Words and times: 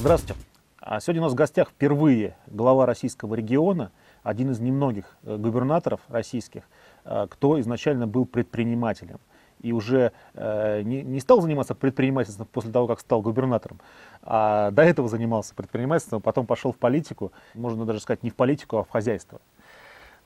Здравствуйте. 0.00 0.40
А 0.80 0.98
Сегодня 0.98 1.20
у 1.20 1.24
нас 1.24 1.34
в 1.34 1.36
гостях 1.36 1.68
впервые 1.68 2.34
глава 2.46 2.86
российского 2.86 3.34
региона, 3.34 3.92
один 4.22 4.50
из 4.50 4.58
немногих 4.58 5.18
э, 5.24 5.36
губернаторов 5.36 6.00
российских, 6.08 6.62
э, 7.04 7.26
кто 7.28 7.60
изначально 7.60 8.06
был 8.06 8.24
предпринимателем 8.24 9.20
и 9.60 9.72
уже 9.72 10.12
э, 10.32 10.80
не, 10.84 11.20
стал 11.20 11.42
заниматься 11.42 11.74
предпринимательством 11.74 12.48
после 12.50 12.72
того, 12.72 12.86
как 12.86 13.00
стал 13.00 13.20
губернатором, 13.20 13.78
а 14.22 14.70
до 14.70 14.84
этого 14.84 15.06
занимался 15.06 15.54
предпринимательством, 15.54 16.22
потом 16.22 16.46
пошел 16.46 16.72
в 16.72 16.78
политику, 16.78 17.30
можно 17.52 17.84
даже 17.84 18.00
сказать 18.00 18.22
не 18.22 18.30
в 18.30 18.36
политику, 18.36 18.78
а 18.78 18.84
в 18.84 18.88
хозяйство. 18.88 19.38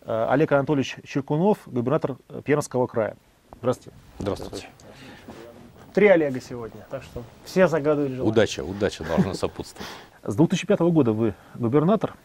Олег 0.07 0.53
Анатольевич 0.53 0.99
Черкунов, 1.05 1.59
губернатор 1.67 2.17
Пермского 2.45 2.87
края. 2.87 3.17
Здравствуйте. 3.59 3.99
Здравствуйте. 4.21 4.69
Три 5.95 6.09
Олега 6.09 6.41
сегодня, 6.41 6.85
так 6.91 7.05
что 7.05 7.23
все 7.45 7.69
загадывают 7.69 8.15
желание. 8.15 8.33
Удача, 8.33 8.65
удача 8.65 9.05
должна 9.05 9.33
сопутствовать. 9.35 9.87
С 10.25 10.35
2005 10.35 10.81
года 10.81 11.13
вы 11.13 11.35
губернатор 11.55 12.17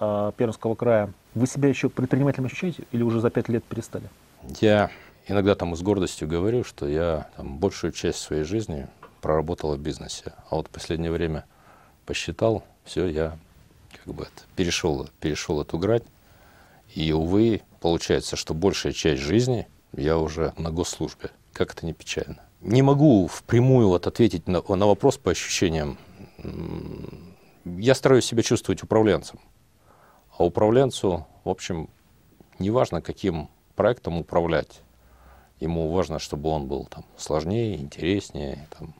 э, 0.00 0.32
Пермского 0.34 0.74
края. 0.74 1.12
Вы 1.34 1.46
себя 1.46 1.68
еще 1.68 1.90
предпринимателем 1.90 2.46
ощущаете 2.46 2.84
или 2.90 3.02
уже 3.02 3.20
за 3.20 3.28
пять 3.28 3.50
лет 3.50 3.64
перестали? 3.64 4.08
Я 4.62 4.90
иногда 5.26 5.54
там 5.54 5.76
с 5.76 5.82
гордостью 5.82 6.26
говорю, 6.26 6.64
что 6.64 6.88
я 6.88 7.28
там, 7.36 7.58
большую 7.58 7.92
часть 7.92 8.18
своей 8.18 8.44
жизни 8.44 8.88
проработал 9.20 9.76
в 9.76 9.78
бизнесе. 9.78 10.32
А 10.48 10.56
вот 10.56 10.68
в 10.68 10.70
последнее 10.70 11.12
время 11.12 11.44
посчитал, 12.06 12.64
все, 12.82 13.06
я 13.06 13.36
как 14.02 14.14
бы 14.14 14.22
это, 14.22 14.42
перешел, 14.56 15.06
перешел 15.20 15.60
эту 15.60 15.76
грань. 15.76 16.00
И, 16.94 17.12
увы, 17.12 17.60
получается, 17.82 18.36
что 18.36 18.54
большая 18.54 18.94
часть 18.94 19.20
жизни 19.20 19.68
я 19.92 20.16
уже 20.16 20.54
на 20.56 20.70
госслужбе. 20.70 21.28
Как 21.52 21.74
это 21.74 21.84
не 21.84 21.92
печально. 21.92 22.40
Не 22.62 22.82
могу 22.82 23.26
впрямую 23.26 23.88
вот 23.88 24.06
ответить 24.06 24.46
на, 24.46 24.62
на 24.62 24.86
вопрос 24.86 25.18
по 25.18 25.32
ощущениям. 25.32 25.98
Я 27.64 27.94
стараюсь 27.96 28.24
себя 28.24 28.42
чувствовать 28.44 28.84
управленцем. 28.84 29.40
А 30.38 30.44
управленцу, 30.44 31.26
в 31.42 31.48
общем, 31.48 31.90
неважно, 32.60 33.02
каким 33.02 33.48
проектом 33.74 34.18
управлять. 34.18 34.80
Ему 35.58 35.90
важно, 35.90 36.20
чтобы 36.20 36.50
он 36.50 36.68
был 36.68 36.86
там, 36.86 37.04
сложнее, 37.16 37.76
интереснее. 37.76 38.68
Там, 38.78 38.94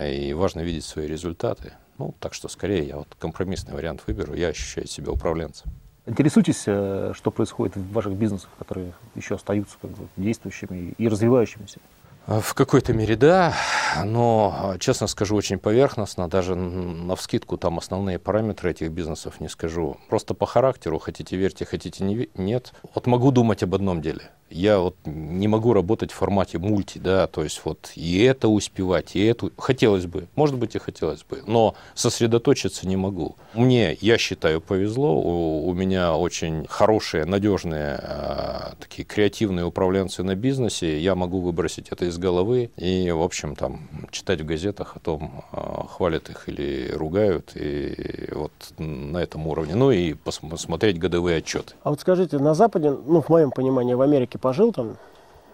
и 0.00 0.32
важно 0.32 0.60
видеть 0.60 0.84
свои 0.84 1.08
результаты. 1.08 1.72
Ну, 1.98 2.14
так 2.20 2.34
что 2.34 2.48
скорее 2.48 2.86
я 2.86 2.98
вот 2.98 3.08
компромиссный 3.18 3.74
вариант 3.74 4.04
выберу. 4.06 4.34
Я 4.34 4.48
ощущаю 4.48 4.86
себя 4.86 5.10
управленцем. 5.10 5.72
Интересуйтесь, 6.06 6.64
э, 6.66 7.12
что 7.16 7.30
происходит 7.32 7.76
в 7.76 7.92
ваших 7.92 8.12
бизнесах, 8.12 8.50
которые 8.58 8.92
еще 9.16 9.34
остаются 9.34 9.76
как 9.80 9.90
бы, 9.90 10.06
действующими 10.16 10.94
и 10.98 11.08
развивающимися. 11.08 11.80
А 12.26 12.40
В 12.40 12.54
какой-то 12.54 12.94
мере 12.94 13.16
да, 13.16 13.54
но, 14.02 14.76
честно 14.80 15.06
скажу, 15.06 15.36
очень 15.36 15.58
поверхностно, 15.58 16.26
даже 16.26 16.54
на 16.54 17.16
вскидку 17.16 17.58
там 17.58 17.76
основные 17.76 18.18
параметры 18.18 18.70
этих 18.70 18.90
бизнесов 18.92 19.40
не 19.40 19.48
скажу. 19.48 19.98
Просто 20.08 20.32
по 20.32 20.46
характеру, 20.46 20.98
хотите 20.98 21.36
верьте, 21.36 21.66
хотите 21.66 22.02
не, 22.02 22.30
нет. 22.34 22.72
Вот 22.94 23.06
могу 23.06 23.30
думать 23.30 23.62
об 23.62 23.74
одном 23.74 24.00
деле. 24.00 24.30
Я 24.54 24.78
вот 24.78 24.94
не 25.04 25.48
могу 25.48 25.72
работать 25.72 26.12
в 26.12 26.14
формате 26.14 26.58
мульти, 26.58 26.98
да, 26.98 27.26
то 27.26 27.42
есть 27.42 27.60
вот 27.64 27.90
и 27.96 28.22
это 28.22 28.46
успевать, 28.46 29.16
и 29.16 29.24
это 29.24 29.50
хотелось 29.58 30.06
бы, 30.06 30.28
может 30.36 30.56
быть 30.56 30.76
и 30.76 30.78
хотелось 30.78 31.24
бы, 31.24 31.42
но 31.48 31.74
сосредоточиться 31.96 32.86
не 32.86 32.96
могу. 32.96 33.34
Мне, 33.54 33.98
я 34.00 34.16
считаю, 34.16 34.60
повезло, 34.60 35.20
у, 35.20 35.66
у 35.66 35.74
меня 35.74 36.14
очень 36.14 36.66
хорошие, 36.68 37.24
надежные, 37.24 37.98
а, 38.00 38.74
такие 38.78 39.04
креативные 39.04 39.64
управленцы 39.64 40.22
на 40.22 40.36
бизнесе, 40.36 41.00
я 41.00 41.16
могу 41.16 41.40
выбросить 41.40 41.88
это 41.88 42.04
из 42.04 42.16
головы 42.16 42.70
и, 42.76 43.10
в 43.10 43.22
общем, 43.22 43.56
там, 43.56 43.88
читать 44.12 44.40
в 44.40 44.44
газетах 44.44 44.94
о 44.94 45.00
том, 45.00 45.44
а, 45.50 45.84
хвалят 45.88 46.30
их 46.30 46.48
или 46.48 46.92
ругают, 46.94 47.50
и 47.56 48.28
вот 48.30 48.52
на 48.78 49.18
этом 49.18 49.48
уровне. 49.48 49.74
Ну 49.74 49.90
и 49.90 50.12
пос- 50.12 50.56
смотреть 50.58 51.00
годовые 51.00 51.38
отчеты. 51.38 51.74
А 51.82 51.90
вот 51.90 52.00
скажите, 52.00 52.38
на 52.38 52.54
Западе, 52.54 52.90
ну, 52.90 53.20
в 53.20 53.28
моем 53.30 53.50
понимании, 53.50 53.94
в 53.94 54.00
Америке 54.00 54.38
пожил 54.44 54.72
там 54.72 54.98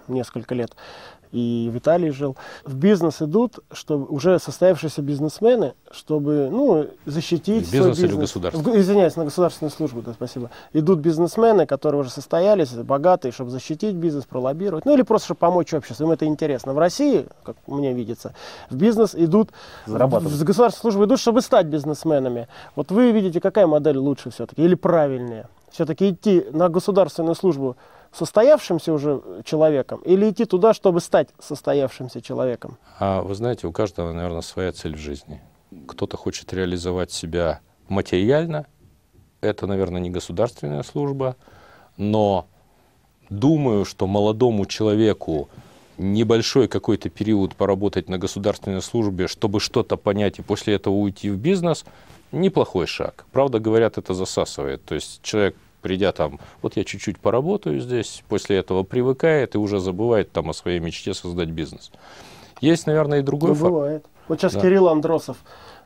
несколько 0.08 0.52
лет, 0.56 0.72
и 1.30 1.70
в 1.72 1.78
Италии 1.78 2.10
жил. 2.10 2.36
В 2.64 2.74
бизнес 2.74 3.22
идут, 3.22 3.60
чтобы 3.70 4.06
уже 4.06 4.40
состоявшиеся 4.40 5.00
бизнесмены, 5.00 5.74
чтобы, 5.92 6.48
ну, 6.50 6.88
защитить 7.06 7.70
бизнес 7.70 7.96
свой 7.98 8.08
или 8.08 8.16
бизнес. 8.16 8.20
государство? 8.30 8.60
В- 8.62 8.76
Извиняюсь, 8.76 9.14
на 9.14 9.24
государственную 9.26 9.70
службу, 9.70 10.02
да, 10.02 10.12
спасибо. 10.12 10.50
Идут 10.72 10.98
бизнесмены, 10.98 11.66
которые 11.66 12.00
уже 12.00 12.10
состоялись, 12.10 12.70
богатые, 12.72 13.30
чтобы 13.30 13.50
защитить 13.52 13.94
бизнес, 13.94 14.24
пролоббировать, 14.24 14.84
ну 14.86 14.92
или 14.94 15.02
просто, 15.02 15.26
чтобы 15.26 15.38
помочь 15.38 15.72
обществу, 15.72 16.04
им 16.04 16.10
это 16.10 16.24
интересно. 16.26 16.72
В 16.74 16.78
России, 16.78 17.26
как 17.44 17.54
мне 17.68 17.92
видится, 17.92 18.34
в 18.70 18.74
бизнес 18.74 19.14
идут, 19.14 19.50
Зарабатывать. 19.86 20.34
в 20.34 20.44
государственную 20.44 20.82
службу 20.92 21.04
идут, 21.04 21.20
чтобы 21.20 21.42
стать 21.42 21.66
бизнесменами. 21.66 22.48
Вот 22.74 22.90
вы 22.90 23.12
видите, 23.12 23.40
какая 23.40 23.68
модель 23.68 23.98
лучше 23.98 24.30
все-таки 24.30 24.64
или 24.64 24.74
правильнее? 24.74 25.46
Все-таки 25.70 26.10
идти 26.10 26.44
на 26.50 26.68
государственную 26.68 27.36
службу 27.36 27.76
состоявшимся 28.12 28.92
уже 28.92 29.22
человеком 29.44 30.00
или 30.00 30.30
идти 30.30 30.44
туда, 30.44 30.74
чтобы 30.74 31.00
стать 31.00 31.28
состоявшимся 31.38 32.20
человеком? 32.20 32.78
А 32.98 33.22
вы 33.22 33.34
знаете, 33.34 33.66
у 33.66 33.72
каждого, 33.72 34.12
наверное, 34.12 34.42
своя 34.42 34.72
цель 34.72 34.96
в 34.96 34.98
жизни. 34.98 35.40
Кто-то 35.86 36.16
хочет 36.16 36.52
реализовать 36.52 37.12
себя 37.12 37.60
материально, 37.88 38.66
это, 39.40 39.66
наверное, 39.66 40.00
не 40.00 40.10
государственная 40.10 40.82
служба, 40.82 41.36
но 41.96 42.46
думаю, 43.30 43.84
что 43.84 44.06
молодому 44.06 44.66
человеку 44.66 45.48
небольшой 45.96 46.66
какой-то 46.66 47.10
период 47.10 47.54
поработать 47.54 48.08
на 48.08 48.18
государственной 48.18 48.82
службе, 48.82 49.28
чтобы 49.28 49.60
что-то 49.60 49.96
понять 49.96 50.38
и 50.38 50.42
после 50.42 50.74
этого 50.74 50.94
уйти 50.94 51.30
в 51.30 51.36
бизнес, 51.36 51.84
неплохой 52.32 52.86
шаг. 52.86 53.26
Правда, 53.32 53.58
говорят, 53.58 53.98
это 53.98 54.14
засасывает. 54.14 54.84
То 54.84 54.94
есть 54.94 55.20
человек, 55.22 55.56
придя 55.80 56.12
там, 56.12 56.38
вот 56.62 56.76
я 56.76 56.84
чуть-чуть 56.84 57.18
поработаю 57.18 57.80
здесь, 57.80 58.22
после 58.28 58.58
этого 58.58 58.82
привыкает 58.82 59.54
и 59.54 59.58
уже 59.58 59.80
забывает 59.80 60.32
там 60.32 60.50
о 60.50 60.52
своей 60.52 60.78
мечте 60.80 61.14
создать 61.14 61.48
бизнес. 61.50 61.90
Есть, 62.60 62.86
наверное, 62.86 63.20
и 63.20 63.22
другой 63.22 63.50
Ну, 63.50 63.54
факт. 63.54 63.70
бывает. 63.70 64.06
Вот 64.28 64.38
сейчас 64.40 64.54
Да. 64.54 64.60
Кирилл 64.60 64.88
Андросов 64.88 65.38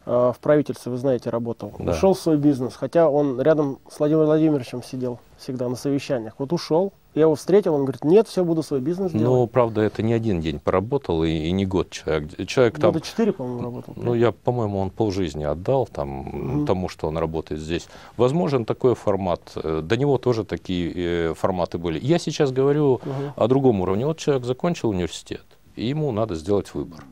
э, 0.06 0.33
в 0.37 0.38
правительстве, 0.41 0.93
вы 0.93 0.99
знаете, 0.99 1.31
работал. 1.31 1.72
Да. 1.78 1.93
Ушел 1.93 2.15
в 2.15 2.19
свой 2.19 2.37
бизнес, 2.37 2.75
хотя 2.75 3.09
он 3.09 3.41
рядом 3.41 3.78
с 3.88 3.99
Владимиром 3.99 4.27
Владимировичем 4.27 4.83
сидел 4.83 5.19
всегда 5.38 5.69
на 5.69 5.77
совещаниях. 5.77 6.34
Вот 6.38 6.53
ушел, 6.53 6.93
я 7.15 7.23
его 7.23 7.35
встретил, 7.37 7.75
он 7.75 7.83
говорит, 7.83 8.05
нет, 8.05 8.27
все, 8.29 8.45
буду 8.45 8.63
свой 8.63 8.81
бизнес 8.81 9.13
делать. 9.13 9.27
Ну, 9.27 9.47
правда, 9.47 9.81
это 9.83 10.03
не 10.03 10.13
один 10.13 10.41
день 10.41 10.59
поработал 10.59 11.23
и, 11.25 11.31
и 11.31 11.53
не 11.53 11.65
год 11.65 11.91
человек. 11.91 12.31
Человек 12.49 12.79
там, 12.81 12.93
Года 12.93 13.05
четыре, 13.05 13.33
по-моему, 13.33 13.63
работал. 13.63 13.93
ну, 13.97 14.15
я, 14.15 14.33
по-моему, 14.33 14.79
он 14.81 14.91
полжизни 14.91 15.45
отдал 15.45 15.87
там, 15.87 16.09
Мгм. 16.09 16.67
тому, 16.67 16.89
что 16.89 17.07
он 17.07 17.17
работает 17.19 17.61
здесь. 17.61 17.87
Возможен 18.17 18.65
такой 18.65 18.95
формат. 18.95 19.53
Э, 19.57 19.81
До 19.83 19.97
него 19.97 20.19
тоже 20.19 20.45
такие 20.45 20.93
э, 21.31 21.35
форматы 21.35 21.79
были. 21.79 21.99
Я 22.05 22.19
сейчас 22.19 22.51
говорю 22.53 23.01
Мгм. 23.05 23.33
о 23.37 23.47
другом 23.49 23.81
уровне. 23.81 24.07
Вот 24.07 24.19
человек 24.19 24.45
закончил 24.45 24.89
университет, 24.91 25.45
и 25.77 25.87
ему 25.87 26.11
надо 26.13 26.35
сделать 26.35 26.75
выбор. 26.75 27.05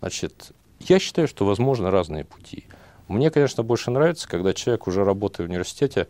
Значит, 0.00 0.52
я 0.80 0.98
считаю, 0.98 1.26
что 1.26 1.44
возможны 1.44 1.90
разные 1.90 2.24
пути. 2.24 2.64
Мне, 3.08 3.30
конечно, 3.30 3.62
больше 3.62 3.90
нравится, 3.90 4.28
когда 4.28 4.52
человек 4.52 4.86
уже 4.86 5.04
работая 5.04 5.46
в 5.46 5.50
университете, 5.50 6.06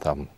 там 0.00 0.28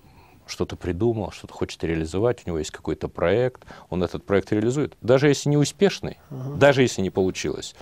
что-то 0.47 0.77
придумал, 0.77 1.33
что-то 1.33 1.53
хочет 1.55 1.83
реализовать, 1.85 2.43
у 2.45 2.51
него 2.51 2.59
есть 2.59 2.71
какой-то 2.71 3.09
проект, 3.09 3.65
он 3.91 4.03
этот 4.03 4.25
проект 4.25 4.53
реализует. 4.53 4.97
Даже 5.01 5.29
если 5.29 5.49
не 5.49 5.57
успешный, 5.57 6.19
даже 6.31 6.83
если 6.83 7.03
не 7.03 7.11
получилось, 7.11 7.75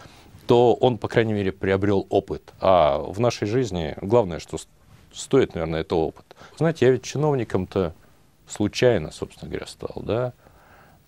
то 0.46 0.74
он, 0.74 0.98
по 0.98 1.08
крайней 1.08 1.32
мере, 1.32 1.52
приобрел 1.52 2.06
опыт. 2.10 2.52
А 2.60 2.98
в 2.98 3.20
нашей 3.20 3.46
жизни 3.46 3.96
главное, 4.00 4.38
что 4.38 4.58
стоит, 5.12 5.54
наверное, 5.54 5.80
это 5.80 5.94
опыт. 5.94 6.24
Знаете, 6.56 6.86
я 6.86 6.92
ведь 6.92 7.04
чиновником-то 7.04 7.94
случайно, 8.48 9.10
собственно 9.10 9.50
говоря, 9.50 9.66
стал, 9.66 10.02
да. 10.02 10.32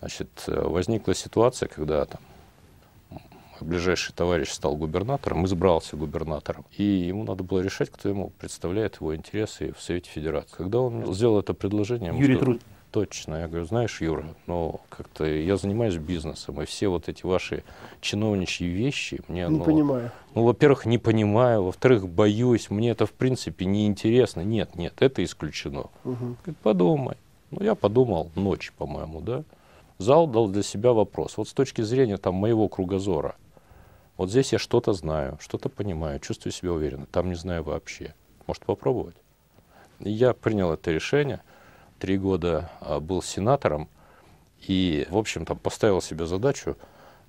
Значит, 0.01 0.29
э, 0.47 0.61
возникла 0.61 1.15
ситуация, 1.15 1.69
когда 1.69 2.05
там 2.05 2.21
ближайший 3.65 4.13
товарищ 4.13 4.51
стал 4.51 4.77
губернатором, 4.77 5.45
избрался 5.47 5.97
губернатором, 5.97 6.65
и 6.77 6.83
ему 6.83 7.25
надо 7.25 7.43
было 7.43 7.61
решать, 7.61 7.91
кто 7.91 8.09
ему 8.09 8.33
представляет 8.39 8.97
его 9.01 9.15
интересы 9.15 9.73
в 9.77 9.83
Совете 9.83 10.11
Федерации. 10.11 10.57
Когда 10.57 10.81
он 10.81 11.13
сделал 11.15 11.41
это 11.41 11.55
предложение, 11.55 12.13
Юрий 12.13 12.37
сказал, 12.37 12.55
Труд. 12.55 12.63
Точно. 12.97 13.35
Я 13.35 13.49
говорю, 13.49 13.67
знаешь, 13.67 14.01
Юра, 14.01 14.25
ну, 14.47 14.81
как-то 14.89 15.27
я 15.27 15.57
занимаюсь 15.57 15.97
бизнесом, 15.97 16.63
и 16.63 16.65
все 16.65 16.89
вот 16.89 17.11
эти 17.11 17.27
ваши 17.27 17.63
чиновничьи 18.01 18.67
вещи, 18.67 19.21
мне, 19.29 19.43
Не 19.43 19.49
ну, 19.49 19.65
понимаю. 19.65 20.13
ну, 20.35 20.45
во-первых, 20.45 20.87
не 20.87 20.97
понимаю, 20.97 21.65
во-вторых, 21.65 22.09
боюсь, 22.09 22.71
мне 22.71 22.91
это, 22.91 23.05
в 23.05 23.13
принципе, 23.13 23.67
неинтересно. 23.67 24.41
Нет, 24.41 24.77
нет, 24.77 24.95
это 25.01 25.23
исключено. 25.23 25.87
Мгм. 26.05 26.39
Говорит, 26.43 26.59
подумай. 26.63 27.17
Ну, 27.51 27.63
я 27.63 27.75
подумал, 27.75 28.31
ночь, 28.35 28.73
по-моему, 28.79 29.21
да. 29.21 29.43
Зал 29.99 30.27
дал 30.27 30.49
для 30.49 30.63
себя 30.63 30.93
вопрос. 30.93 31.37
Вот 31.37 31.49
с 31.49 31.53
точки 31.53 31.83
зрения 31.83 32.17
там 32.17 32.35
моего 32.35 32.69
кругозора, 32.69 33.35
вот 34.17 34.31
здесь 34.31 34.53
я 34.53 34.59
что-то 34.59 34.93
знаю, 34.93 35.39
что-то 35.41 35.69
понимаю, 35.69 36.21
чувствую 36.21 36.53
себя 36.53 36.73
уверенно, 36.73 37.07
там 37.07 37.29
не 37.29 37.35
знаю 37.35 37.63
вообще. 37.63 38.15
Может 38.47 38.65
попробовать? 38.65 39.17
Я 40.01 40.33
принял 40.33 40.73
это 40.73 40.91
решение. 40.91 41.43
Три 41.99 42.19
года 42.19 42.71
а, 42.81 43.01
был 43.01 43.23
сенатором 43.23 43.89
и, 44.61 45.07
в 45.11 45.17
общем-то, 45.17 45.55
поставил 45.55 46.01
себе 46.01 46.27
задачу 46.27 46.77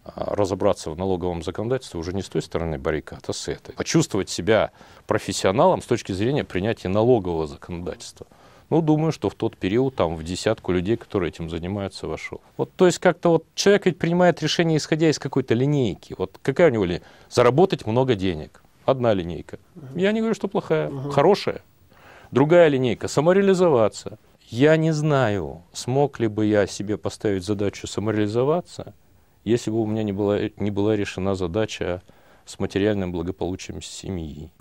а, 0.04 0.36
разобраться 0.36 0.90
в 0.92 0.98
налоговом 0.98 1.44
законодательстве 1.44 2.00
уже 2.00 2.14
не 2.14 2.22
с 2.22 2.30
той 2.30 2.42
стороны 2.42 2.78
баррикад, 2.78 3.28
а 3.30 3.34
с 3.34 3.48
этой. 3.48 3.74
Почувствовать 3.76 4.30
себя 4.30 4.72
профессионалом 5.06 5.82
с 5.82 5.86
точки 5.86 6.12
зрения 6.12 6.44
принятия 6.44 6.90
налогового 6.90 7.48
законодательства. 7.48 8.28
Ну, 8.70 8.82
думаю, 8.82 9.12
что 9.12 9.30
в 9.30 9.36
тот 9.36 9.56
период 9.56 9.96
там 9.96 10.16
в 10.16 10.24
десятку 10.24 10.74
людей, 10.74 10.98
которые 10.98 11.30
этим 11.30 11.50
занимаются, 11.50 12.08
вошел. 12.08 12.42
Вот, 12.58 12.72
то 12.76 12.86
есть 12.86 13.00
как-то 13.00 13.30
вот 13.30 13.46
человек 13.56 13.86
ведь 13.86 13.98
принимает 13.98 14.42
решение, 14.42 14.78
исходя 14.78 15.10
из 15.10 15.20
какой-то 15.20 15.54
линейки. 15.54 16.16
Вот 16.18 16.38
какая 16.42 16.70
у 16.70 16.74
него 16.74 16.86
линейка? 16.86 17.06
Заработать 17.30 17.86
много 17.86 18.16
денег. 18.16 18.62
Одна 18.86 19.14
линейка. 19.14 19.60
Я 19.96 20.12
не 20.12 20.20
говорю, 20.20 20.36
что 20.36 20.48
плохая, 20.48 20.90
угу. 20.90 21.12
хорошая. 21.12 21.62
Другая 22.32 22.68
линейка– 22.68 23.08
самореализоваться. 23.10 24.18
Я 24.50 24.76
не 24.78 24.92
знаю, 24.92 25.64
смог 25.74 26.20
ли 26.20 26.28
бы 26.28 26.46
я 26.46 26.68
себе 26.68 26.98
поставить 26.98 27.44
задачу 27.44 27.88
самореализоваться, 27.88 28.94
если 29.44 29.72
бы 29.72 29.82
у 29.82 29.86
меня 29.86 30.04
не 30.04 30.14
была, 30.14 30.40
не 30.58 30.72
была 30.72 30.96
решена 30.96 31.36
задача 31.36 32.02
с 32.46 32.60
материальным 32.60 33.12
благополучием 33.12 33.82
семьи 33.82 34.52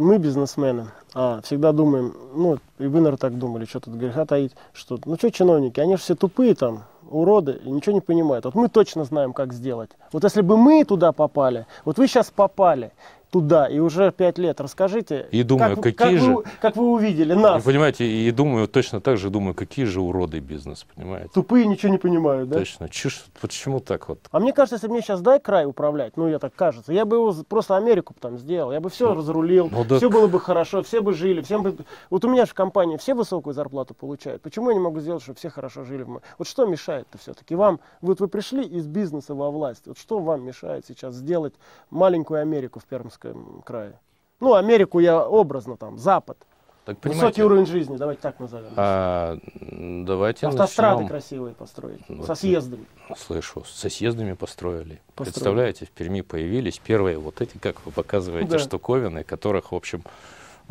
мы, 0.00 0.18
бизнесмены, 0.18 0.88
а, 1.14 1.40
всегда 1.42 1.72
думаем, 1.72 2.14
ну, 2.34 2.58
и 2.78 2.86
вы, 2.86 2.98
наверное, 2.98 3.18
так 3.18 3.38
думали, 3.38 3.64
что 3.64 3.80
тут 3.80 3.94
греха 3.94 4.24
таить, 4.24 4.52
что, 4.72 4.98
ну, 5.04 5.16
что 5.16 5.30
чиновники, 5.30 5.80
они 5.80 5.96
же 5.96 6.02
все 6.02 6.14
тупые 6.14 6.54
там, 6.54 6.84
уроды, 7.10 7.60
и 7.64 7.70
ничего 7.70 7.92
не 7.92 8.00
понимают. 8.00 8.44
Вот 8.44 8.54
мы 8.54 8.68
точно 8.68 9.04
знаем, 9.04 9.32
как 9.32 9.52
сделать. 9.52 9.90
Вот 10.12 10.24
если 10.24 10.42
бы 10.42 10.56
мы 10.56 10.84
туда 10.84 11.12
попали, 11.12 11.66
вот 11.84 11.98
вы 11.98 12.06
сейчас 12.06 12.30
попали, 12.30 12.92
туда 13.30 13.66
и 13.66 13.78
уже 13.78 14.12
пять 14.12 14.38
лет. 14.38 14.60
Расскажите, 14.60 15.28
и 15.30 15.42
думаю, 15.42 15.76
как, 15.76 15.84
какие 15.96 16.16
как, 16.16 16.24
же, 16.24 16.34
вы, 16.34 16.44
как 16.60 16.76
вы 16.76 16.90
увидели 16.90 17.32
нас? 17.32 17.64
Вы 17.64 17.72
понимаете, 17.72 18.04
и 18.04 18.30
думаю, 18.30 18.68
точно 18.68 19.00
так 19.00 19.16
же 19.16 19.30
думаю, 19.30 19.54
какие 19.54 19.84
же 19.84 20.00
уроды 20.00 20.40
бизнес, 20.40 20.86
понимаете? 20.94 21.30
Тупые 21.32 21.66
ничего 21.66 21.92
не 21.92 21.98
понимают, 21.98 22.48
да? 22.48 22.58
Точно. 22.58 22.88
Чушь, 22.88 23.24
почему 23.40 23.80
так 23.80 24.08
вот? 24.08 24.18
А 24.30 24.40
мне 24.40 24.52
кажется, 24.52 24.74
если 24.74 24.88
мне 24.88 25.00
сейчас 25.00 25.20
дай 25.20 25.40
край 25.40 25.66
управлять, 25.66 26.16
ну, 26.16 26.28
я 26.28 26.38
так 26.38 26.54
кажется, 26.54 26.92
я 26.92 27.04
бы 27.04 27.16
его 27.16 27.34
просто 27.48 27.76
Америку 27.76 28.14
там 28.18 28.38
сделал, 28.38 28.72
я 28.72 28.80
бы 28.80 28.90
все 28.90 29.10
ну, 29.10 29.14
разрулил, 29.14 29.68
ну, 29.70 29.84
так... 29.84 29.98
все 29.98 30.10
было 30.10 30.26
бы 30.26 30.40
хорошо, 30.40 30.82
все 30.82 31.00
бы 31.00 31.12
жили, 31.12 31.40
всем 31.42 31.62
бы... 31.62 31.76
Вот 32.10 32.24
у 32.24 32.28
меня 32.28 32.44
же 32.44 32.50
в 32.50 32.54
компании 32.54 32.96
все 32.96 33.14
высокую 33.14 33.54
зарплату 33.54 33.94
получают. 33.94 34.42
Почему 34.42 34.70
я 34.70 34.74
не 34.74 34.80
могу 34.80 35.00
сделать, 35.00 35.22
чтобы 35.22 35.38
все 35.38 35.50
хорошо 35.50 35.84
жили? 35.84 36.00
Вот 36.38 36.48
что 36.48 36.66
мешает-то 36.66 37.18
все-таки? 37.18 37.54
Вам, 37.54 37.80
вот 38.00 38.20
вы 38.20 38.28
пришли 38.28 38.64
из 38.64 38.86
бизнеса 38.86 39.34
во 39.34 39.50
власть, 39.50 39.86
вот 39.86 39.98
что 39.98 40.18
вам 40.18 40.42
мешает 40.44 40.86
сейчас 40.86 41.14
сделать 41.14 41.54
маленькую 41.90 42.40
Америку 42.40 42.80
в 42.80 42.84
Пермском 42.84 43.19
крае? 43.64 43.98
Ну, 44.40 44.54
Америку 44.54 45.00
я 45.00 45.26
образно 45.26 45.76
там, 45.76 45.98
Запад. 45.98 46.38
Так, 46.84 47.04
Высокий 47.04 47.42
уровень 47.42 47.66
жизни, 47.66 47.96
давайте 47.96 48.22
так 48.22 48.40
назовем. 48.40 48.70
А, 48.74 49.38
давайте 49.60 50.46
Автострады 50.46 51.02
начнем. 51.02 51.08
красивые 51.08 51.54
построить, 51.54 52.00
вот, 52.08 52.26
со 52.26 52.34
съездами. 52.34 52.86
Слышу, 53.16 53.64
со 53.64 53.90
съездами 53.90 54.32
построили. 54.32 55.00
построили. 55.14 55.30
Представляете, 55.30 55.86
в 55.86 55.90
Перми 55.90 56.22
появились 56.22 56.78
первые 56.78 57.18
вот 57.18 57.42
эти, 57.42 57.58
как 57.58 57.84
вы 57.84 57.92
показываете, 57.92 58.52
да. 58.52 58.58
штуковины, 58.58 59.24
которых, 59.24 59.72
в 59.72 59.74
общем, 59.74 60.02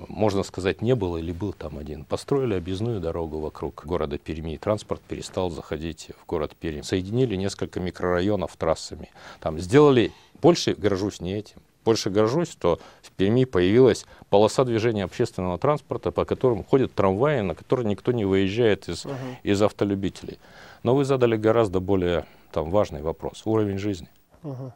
можно 0.08 0.44
сказать, 0.44 0.82
не 0.82 0.96
было 0.96 1.18
или 1.18 1.32
был 1.32 1.54
там 1.54 1.78
один. 1.78 2.06
Построили 2.06 2.56
объездную 2.56 3.00
дорогу 3.00 3.40
вокруг 3.40 3.86
города 3.86 4.18
Перми. 4.18 4.58
Транспорт 4.58 5.02
перестал 5.02 5.52
заходить 5.52 6.10
в 6.20 6.26
город 6.26 6.56
Перми. 6.60 6.82
Соединили 6.82 7.36
несколько 7.36 7.80
микрорайонов 7.80 8.56
трассами. 8.58 9.12
Там 9.40 9.60
сделали, 9.60 10.12
больше 10.42 10.74
горжусь 10.74 11.22
не 11.22 11.34
этим, 11.36 11.62
больше 11.84 12.10
горжусь, 12.10 12.52
что 12.52 12.80
в 13.02 13.12
Перми 13.12 13.46
появилась 13.46 14.06
полоса 14.30 14.64
движения 14.64 15.04
общественного 15.04 15.58
транспорта, 15.58 16.12
по 16.12 16.26
которым 16.26 16.64
ходят 16.64 16.94
трамваи, 16.94 17.42
на 17.42 17.56
которые 17.56 17.88
никто 17.88 18.12
не 18.12 18.26
выезжает 18.26 18.90
из, 18.90 19.06
uh 19.06 19.16
из 19.44 19.62
автолюбителей. 19.62 20.40
Но 20.84 20.96
вы 20.96 21.06
задали 21.06 21.36
гораздо 21.38 21.80
более 21.80 22.26
там, 22.52 22.70
важный 22.72 23.02
вопрос. 23.02 23.42
Уровень 23.46 23.78
жизни. 23.78 24.10
Uh 24.44 24.72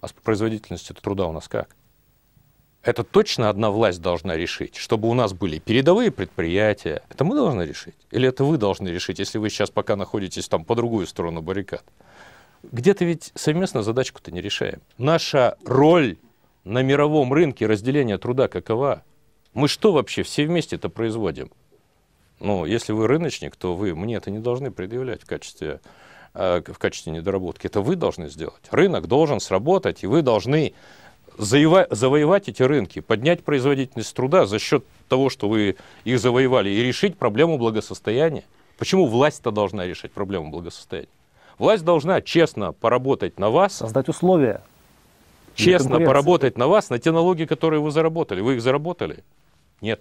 А 0.00 0.08
с 0.08 0.12
производительностью 0.12 0.94
труда 0.96 1.26
у 1.26 1.32
нас 1.32 1.48
как? 1.48 1.74
Это 2.82 3.02
точно 3.02 3.50
одна 3.50 3.70
власть 3.70 4.00
должна 4.00 4.36
решить, 4.36 4.76
чтобы 4.76 5.08
у 5.08 5.14
нас 5.14 5.32
были 5.32 5.58
передовые 5.58 6.10
предприятия. 6.10 7.02
Это 7.10 7.24
мы 7.24 7.34
должны 7.34 7.62
решить? 7.62 7.96
Или 8.12 8.28
это 8.28 8.44
вы 8.44 8.56
должны 8.56 8.88
решить, 8.88 9.18
если 9.18 9.38
вы 9.38 9.50
сейчас 9.50 9.70
пока 9.70 9.96
находитесь 9.96 10.48
там 10.48 10.64
по 10.64 10.74
другую 10.74 11.06
сторону 11.06 11.42
баррикад? 11.42 11.84
Где-то 12.62 13.04
ведь 13.04 13.32
совместно 13.34 13.82
задачку-то 13.82 14.30
не 14.30 14.40
решаем. 14.40 14.80
Наша 14.96 15.56
роль 15.64 16.16
на 16.68 16.82
мировом 16.82 17.32
рынке 17.32 17.66
разделения 17.66 18.18
труда 18.18 18.46
какова? 18.46 19.02
Мы 19.54 19.68
что 19.68 19.92
вообще 19.92 20.22
все 20.22 20.44
вместе 20.44 20.76
это 20.76 20.90
производим? 20.90 21.50
Ну, 22.40 22.66
если 22.66 22.92
вы 22.92 23.08
рыночник, 23.08 23.56
то 23.56 23.74
вы 23.74 23.94
мне 23.94 24.16
это 24.16 24.30
не 24.30 24.38
должны 24.38 24.70
предъявлять 24.70 25.22
в 25.22 25.26
качестве, 25.26 25.80
э, 26.34 26.62
в 26.64 26.78
качестве 26.78 27.12
недоработки. 27.12 27.66
Это 27.66 27.80
вы 27.80 27.96
должны 27.96 28.28
сделать. 28.28 28.62
Рынок 28.70 29.08
должен 29.08 29.40
сработать, 29.40 30.04
и 30.04 30.06
вы 30.06 30.22
должны 30.22 30.74
завоевать 31.38 32.48
эти 32.48 32.62
рынки, 32.62 33.00
поднять 33.00 33.44
производительность 33.44 34.14
труда 34.14 34.44
за 34.44 34.58
счет 34.58 34.84
того, 35.08 35.30
что 35.30 35.48
вы 35.48 35.76
их 36.04 36.18
завоевали, 36.20 36.68
и 36.68 36.82
решить 36.82 37.16
проблему 37.16 37.58
благосостояния. 37.58 38.44
Почему 38.76 39.06
власть-то 39.06 39.50
должна 39.50 39.86
решать 39.86 40.12
проблему 40.12 40.50
благосостояния? 40.50 41.08
Власть 41.58 41.84
должна 41.84 42.20
честно 42.20 42.72
поработать 42.72 43.38
на 43.38 43.50
вас. 43.50 43.74
Создать 43.76 44.08
условия 44.08 44.62
честно 45.58 46.00
поработать 46.00 46.56
на 46.56 46.66
вас, 46.66 46.90
на 46.90 46.98
те 46.98 47.10
налоги, 47.10 47.44
которые 47.44 47.80
вы 47.80 47.90
заработали. 47.90 48.40
Вы 48.40 48.54
их 48.54 48.62
заработали? 48.62 49.24
Нет. 49.80 50.00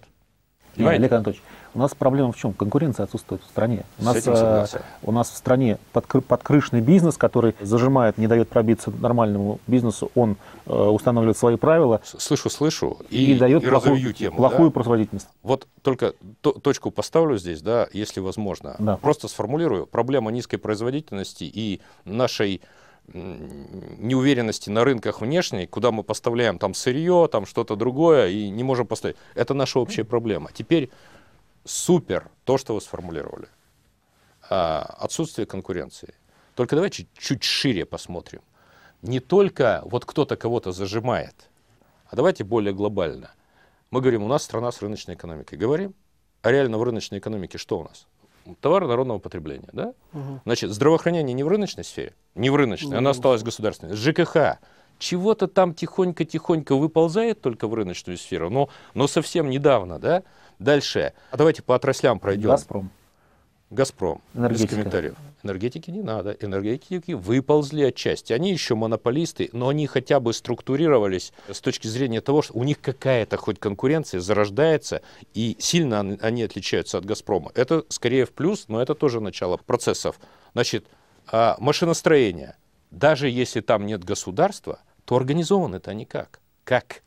Нет, 0.77 0.89
Олег 0.89 1.11
Анатольевич, 1.11 1.43
у 1.73 1.79
нас 1.79 1.95
проблема 1.95 2.31
в 2.31 2.37
чем? 2.37 2.53
Конкуренция 2.53 3.05
отсутствует 3.05 3.41
в 3.41 3.45
стране. 3.45 3.83
У 3.99 4.03
нас, 4.03 4.27
э, 4.27 4.67
у 5.03 5.11
нас 5.11 5.29
в 5.29 5.37
стране 5.37 5.79
подкры, 5.91 6.21
подкрышный 6.21 6.81
бизнес, 6.81 7.17
который 7.17 7.55
зажимает, 7.59 8.17
не 8.17 8.27
дает 8.27 8.49
пробиться 8.49 8.91
нормальному 8.91 9.59
бизнесу, 9.67 10.11
он 10.13 10.37
э, 10.65 10.71
устанавливает 10.73 11.37
свои 11.37 11.55
правила. 11.55 12.01
Слышу, 12.03 12.49
слышу. 12.49 12.97
И, 13.09 13.33
и 13.33 13.39
дает 13.39 13.63
и 13.63 13.67
плохую, 13.67 14.13
тему, 14.13 14.37
плохую 14.37 14.69
да? 14.69 14.73
производительность. 14.73 15.27
Вот 15.41 15.67
только 15.81 16.13
то, 16.41 16.51
точку 16.51 16.91
поставлю 16.91 17.37
здесь, 17.37 17.61
да, 17.61 17.87
если 17.91 18.19
возможно. 18.19 18.75
Да. 18.77 18.97
Просто 18.97 19.27
сформулирую. 19.27 19.87
Проблема 19.87 20.31
низкой 20.31 20.57
производительности 20.57 21.43
и 21.43 21.81
нашей 22.05 22.61
неуверенности 23.13 24.69
на 24.69 24.83
рынках 24.83 25.21
внешней, 25.21 25.65
куда 25.65 25.91
мы 25.91 26.03
поставляем 26.03 26.59
там 26.59 26.73
сырье, 26.73 27.29
там 27.31 27.45
что-то 27.45 27.75
другое, 27.75 28.27
и 28.27 28.49
не 28.49 28.63
можем 28.63 28.87
поставить. 28.87 29.15
Это 29.33 29.53
наша 29.53 29.79
общая 29.79 30.03
проблема. 30.03 30.51
Теперь 30.53 30.89
супер 31.63 32.29
то, 32.43 32.57
что 32.57 32.73
вы 32.73 32.81
сформулировали. 32.81 33.47
А, 34.49 34.81
отсутствие 34.99 35.45
конкуренции. 35.45 36.13
Только 36.55 36.75
давайте 36.75 37.07
чуть 37.17 37.43
шире 37.43 37.85
посмотрим. 37.85 38.41
Не 39.01 39.19
только 39.19 39.81
вот 39.85 40.05
кто-то 40.05 40.35
кого-то 40.35 40.71
зажимает, 40.71 41.49
а 42.07 42.15
давайте 42.15 42.43
более 42.43 42.73
глобально. 42.73 43.31
Мы 43.91 44.01
говорим, 44.01 44.23
у 44.23 44.27
нас 44.27 44.43
страна 44.43 44.71
с 44.71 44.81
рыночной 44.81 45.15
экономикой. 45.15 45.57
Говорим, 45.57 45.93
а 46.41 46.51
реально 46.51 46.77
в 46.77 46.83
рыночной 46.83 47.19
экономике 47.19 47.57
что 47.57 47.79
у 47.79 47.83
нас? 47.83 48.07
Товары 48.55 48.87
народного 48.87 49.19
потребления. 49.19 49.69
Да? 49.71 49.93
Угу. 50.13 50.41
Значит, 50.45 50.71
здравоохранение 50.71 51.33
не 51.33 51.43
в 51.43 51.47
рыночной 51.47 51.83
сфере, 51.83 52.13
не 52.35 52.49
в 52.49 52.55
рыночной, 52.55 52.91
ну, 52.91 52.97
оно 52.97 53.09
осталось 53.11 53.43
государственной. 53.43 53.95
ЖКХ 53.95 54.59
чего-то 54.99 55.47
там 55.47 55.73
тихонько-тихонько 55.73 56.75
выползает 56.75 57.41
только 57.41 57.67
в 57.67 57.73
рыночную 57.73 58.17
сферу, 58.17 58.49
но, 58.49 58.69
но 58.93 59.07
совсем 59.07 59.49
недавно, 59.49 59.99
да? 59.99 60.23
Дальше. 60.59 61.13
А 61.31 61.37
давайте 61.37 61.61
по 61.61 61.75
отраслям 61.75 62.19
пройдем. 62.19 62.49
Газпром. 62.49 62.89
Газпром. 63.69 64.21
Энергетика. 64.33 64.67
Без 64.67 64.75
комментариев. 64.75 65.15
Энергетики 65.43 65.91
не 65.91 66.01
надо. 66.01 66.31
Энергетики 66.39 67.11
выползли 67.11 67.83
отчасти. 67.83 68.33
Они 68.33 68.51
еще 68.51 68.75
монополисты, 68.75 69.49
но 69.51 69.67
они 69.67 69.87
хотя 69.87 70.19
бы 70.19 70.33
структурировались 70.33 71.33
с 71.51 71.59
точки 71.59 71.87
зрения 71.87 72.21
того, 72.21 72.41
что 72.41 72.53
у 72.53 72.63
них 72.63 72.79
какая-то 72.79 73.37
хоть 73.37 73.59
конкуренция 73.59 74.19
зарождается, 74.21 75.01
и 75.33 75.57
сильно 75.59 75.99
они 75.99 76.43
отличаются 76.43 76.97
от 76.97 77.05
Газпрома. 77.05 77.51
Это 77.55 77.83
скорее 77.89 78.25
в 78.25 78.31
плюс, 78.31 78.65
но 78.67 78.81
это 78.81 78.95
тоже 78.95 79.19
начало 79.19 79.57
процессов. 79.57 80.19
Значит, 80.53 80.85
а, 81.27 81.57
машиностроение. 81.59 82.55
Даже 82.91 83.29
если 83.29 83.59
там 83.59 83.85
нет 83.85 84.03
государства, 84.03 84.79
то 85.03 85.15
организовано 85.17 85.75
это 85.75 85.93
никак 85.93 86.31
как 86.31 86.41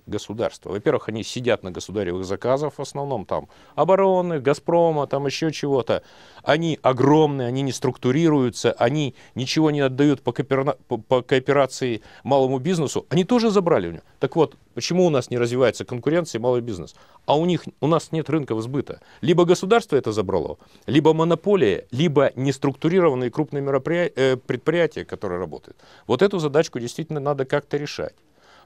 государство. 0.06 0.70
Во-первых, 0.70 1.08
они 1.08 1.22
сидят 1.22 1.62
на 1.62 1.70
государевых 1.70 2.24
заказах, 2.24 2.74
в 2.74 2.80
основном 2.80 3.24
там 3.26 3.48
обороны, 3.74 4.40
Газпрома, 4.40 5.06
там 5.06 5.26
еще 5.26 5.52
чего-то. 5.52 6.02
Они 6.42 6.78
огромные, 6.82 7.48
они 7.48 7.62
не 7.62 7.72
структурируются, 7.72 8.72
они 8.72 9.14
ничего 9.34 9.70
не 9.70 9.80
отдают 9.80 10.22
по, 10.22 10.32
коопера... 10.32 10.76
по 10.88 11.22
кооперации 11.22 12.00
малому 12.24 12.58
бизнесу. 12.58 13.06
Они 13.10 13.24
тоже 13.24 13.50
забрали 13.50 13.88
у 13.88 13.92
него. 13.92 14.02
Так 14.18 14.36
вот, 14.36 14.56
почему 14.74 15.06
у 15.06 15.10
нас 15.10 15.30
не 15.30 15.38
развивается 15.38 15.84
конкуренция 15.84 16.38
и 16.38 16.42
малый 16.42 16.62
бизнес? 16.62 16.94
А 17.26 17.36
у 17.36 17.46
них, 17.46 17.64
у 17.80 17.86
нас 17.86 18.12
нет 18.12 18.30
рынков 18.30 18.62
сбыта. 18.62 19.00
Либо 19.20 19.44
государство 19.44 19.96
это 19.96 20.12
забрало, 20.12 20.58
либо 20.86 21.12
монополия, 21.12 21.86
либо 21.90 22.32
неструктурированные 22.34 23.30
крупные 23.30 23.62
мероприятия, 23.62 24.12
э, 24.16 24.36
предприятия, 24.36 25.04
которые 25.04 25.38
работают. 25.38 25.76
Вот 26.06 26.22
эту 26.22 26.38
задачку 26.38 26.80
действительно 26.80 27.20
надо 27.20 27.44
как-то 27.44 27.76
решать. 27.76 28.14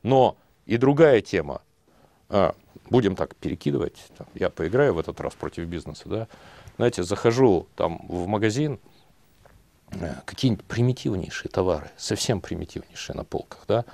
Но 0.03 0.37
и 0.67 0.77
другая 0.77 1.21
тема. 1.21 1.63
А, 2.29 2.55
будем 2.91 3.17
так 3.17 3.35
перекидывать. 3.37 3.97
Там, 4.17 4.27
я 4.35 4.51
поиграю 4.51 4.95
в 4.95 4.99
этот 4.99 5.21
раз 5.21 5.35
против 5.35 5.67
бизнеса. 5.67 6.03
Да? 6.07 6.29
Знаете, 6.77 7.03
захожу 7.03 7.67
там 7.77 8.05
в 8.09 8.27
магазин, 8.27 8.79
э, 9.93 10.15
какие-нибудь 10.25 10.65
примитивнейшие 10.65 11.51
товары, 11.51 11.91
совсем 11.97 12.41
примитивнейшие 12.41 13.17
на 13.17 13.25
полках, 13.25 13.65
да, 13.69 13.85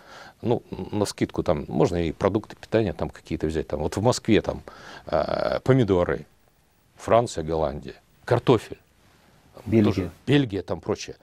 ну, 0.40 0.62
на 0.70 1.04
скидку 1.04 1.42
там 1.42 1.66
можно 1.68 1.96
и 1.96 2.12
продукты 2.12 2.56
питания 2.56 2.94
там 2.94 3.10
какие-то 3.10 3.46
взять, 3.46 3.68
там, 3.68 3.80
вот 3.80 3.96
в 3.96 4.02
Москве 4.02 4.40
там 4.40 4.62
э, 5.06 5.60
помидоры, 5.60 6.26
Франция, 6.96 7.44
Голландия, 7.44 7.96
картофель, 8.24 8.78
Бельгия. 9.66 9.84
тоже 9.84 10.10
Бельгия, 10.26 10.62
там 10.62 10.80
прочее. 10.80 11.16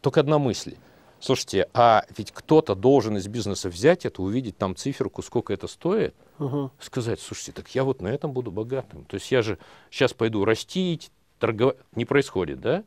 Только 0.00 0.20
одна 0.20 0.38
мысль. 0.38 0.76
Слушайте, 1.20 1.68
а 1.74 2.04
ведь 2.16 2.32
кто-то 2.32 2.74
должен 2.74 3.16
из 3.18 3.28
бизнеса 3.28 3.68
взять 3.68 4.06
это, 4.06 4.22
увидеть 4.22 4.56
там 4.56 4.74
циферку, 4.74 5.22
сколько 5.22 5.52
это 5.52 5.66
стоит, 5.66 6.14
Мгм. 6.38 6.70
сказать, 6.80 7.20
слушайте, 7.20 7.52
так 7.52 7.68
я 7.74 7.84
вот 7.84 8.00
на 8.00 8.08
этом 8.08 8.32
буду 8.32 8.50
богатым. 8.50 9.04
То 9.04 9.16
есть 9.16 9.30
я 9.30 9.42
же 9.42 9.58
сейчас 9.90 10.14
пойду 10.14 10.44
растить, 10.46 11.10
торговать. 11.38 11.76
Не 11.94 12.06
происходит, 12.06 12.60
да? 12.60 12.84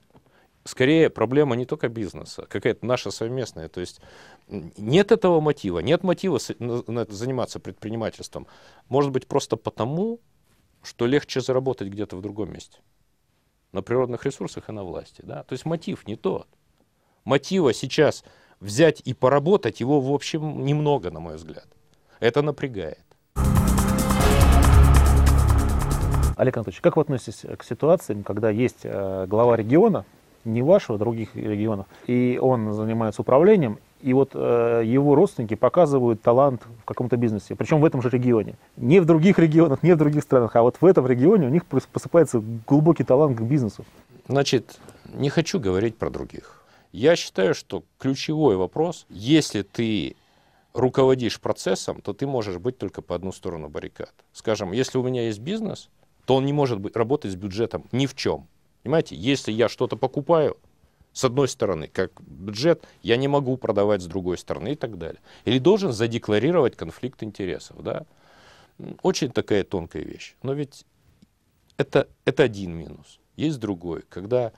Скорее, 0.65 1.09
проблема 1.09 1.55
не 1.55 1.65
только 1.65 1.89
бизнеса, 1.89 2.45
какая-то 2.49 2.85
наша 2.85 3.11
совместная. 3.11 3.67
То 3.69 3.81
есть 3.81 4.01
нет 4.47 5.11
этого 5.11 5.39
мотива, 5.39 5.79
нет 5.79 6.03
мотива 6.03 6.39
заниматься 6.39 7.59
предпринимательством. 7.59 8.47
Может 8.89 9.11
быть, 9.11 9.27
просто 9.27 9.57
потому, 9.57 10.19
что 10.81 11.05
легче 11.05 11.41
заработать 11.41 11.89
где-то 11.89 12.15
в 12.15 12.21
другом 12.21 12.51
месте. 12.53 12.79
На 13.73 13.81
природных 13.81 14.25
ресурсах 14.25 14.69
и 14.69 14.71
на 14.71 14.83
власти. 14.83 15.21
Да? 15.23 15.43
То 15.43 15.53
есть 15.53 15.65
мотив 15.65 16.07
не 16.07 16.15
тот. 16.15 16.47
Мотива 17.25 17.73
сейчас 17.73 18.23
взять 18.59 19.01
и 19.05 19.13
поработать, 19.13 19.79
его, 19.79 20.01
в 20.01 20.13
общем, 20.13 20.65
немного, 20.65 21.09
на 21.09 21.19
мой 21.19 21.35
взгляд. 21.35 21.67
Это 22.19 22.41
напрягает. 22.41 22.99
Олег 26.35 26.57
Анатольевич, 26.57 26.81
как 26.81 26.97
вы 26.97 27.03
относитесь 27.03 27.45
к 27.57 27.63
ситуациям, 27.63 28.23
когда 28.23 28.49
есть 28.49 28.79
э, 28.83 29.25
глава 29.29 29.55
региона, 29.55 30.03
не 30.43 30.61
вашего, 30.61 30.95
а 30.95 30.99
других 30.99 31.35
регионов, 31.35 31.85
и 32.07 32.37
он 32.41 32.73
занимается 32.73 33.21
управлением, 33.21 33.77
и 34.01 34.13
вот 34.13 34.31
э, 34.33 34.81
его 34.83 35.15
родственники 35.15 35.53
показывают 35.53 36.21
талант 36.21 36.63
в 36.81 36.85
каком-то 36.85 37.15
бизнесе, 37.15 37.55
причем 37.55 37.79
в 37.79 37.85
этом 37.85 38.01
же 38.01 38.09
регионе. 38.09 38.55
Не 38.75 38.99
в 38.99 39.05
других 39.05 39.39
регионах, 39.39 39.83
не 39.83 39.93
в 39.93 39.97
других 39.97 40.23
странах, 40.23 40.55
а 40.57 40.63
вот 40.63 40.75
в 40.81 40.85
этом 40.85 41.07
регионе 41.07 41.47
у 41.47 41.49
них 41.49 41.65
просыпается 41.65 42.43
глубокий 42.67 43.05
талант 43.05 43.37
к 43.37 43.41
бизнесу. 43.41 43.85
Значит, 44.27 44.79
не 45.13 45.29
хочу 45.29 45.59
говорить 45.59 45.95
про 45.95 46.09
других. 46.09 46.62
Я 46.93 47.15
считаю, 47.15 47.55
что 47.55 47.83
ключевой 47.97 48.55
вопрос, 48.55 49.07
если 49.09 49.63
ты 49.63 50.15
руководишь 50.73 51.41
процессом, 51.41 52.01
то 52.01 52.13
ты 52.13 52.27
можешь 52.27 52.59
быть 52.59 52.77
только 52.77 53.01
по 53.01 53.15
одну 53.15 53.31
сторону 53.31 53.67
баррикад. 53.67 54.13
Скажем, 54.31 54.71
если 54.71 54.99
у 54.99 55.03
меня 55.03 55.23
есть 55.23 55.39
бизнес, 55.39 55.89
то 56.25 56.35
он 56.35 56.45
не 56.45 56.53
может 56.53 56.79
быть, 56.79 56.95
работать 56.95 57.31
с 57.31 57.35
бюджетом 57.35 57.89
ни 57.91 58.05
в 58.05 58.15
чем. 58.15 58.47
Понимаете, 58.83 59.15
если 59.15 59.51
я 59.51 59.69
что-то 59.69 59.95
покупаю, 59.95 60.57
с 61.13 61.23
одной 61.23 61.47
стороны, 61.47 61.87
как 61.87 62.11
бюджет, 62.21 62.87
я 63.01 63.17
не 63.17 63.27
могу 63.27 63.57
продавать 63.57 64.01
с 64.03 64.05
другой 64.05 64.37
стороны 64.37 64.73
и 64.73 64.75
так 64.75 64.99
далее. 64.99 65.21
Или 65.45 65.57
должен 65.57 65.91
задекларировать 65.91 66.75
конфликт 66.75 67.23
интересов. 67.23 67.81
Да? 67.81 68.05
Очень 69.01 69.31
такая 69.31 69.63
тонкая 69.63 70.03
вещь. 70.03 70.35
Но 70.43 70.53
ведь 70.53 70.85
это, 71.77 72.07
это 72.25 72.43
один 72.43 72.75
минус. 72.75 73.19
Есть 73.35 73.59
другой, 73.59 74.03
когда 74.09 74.53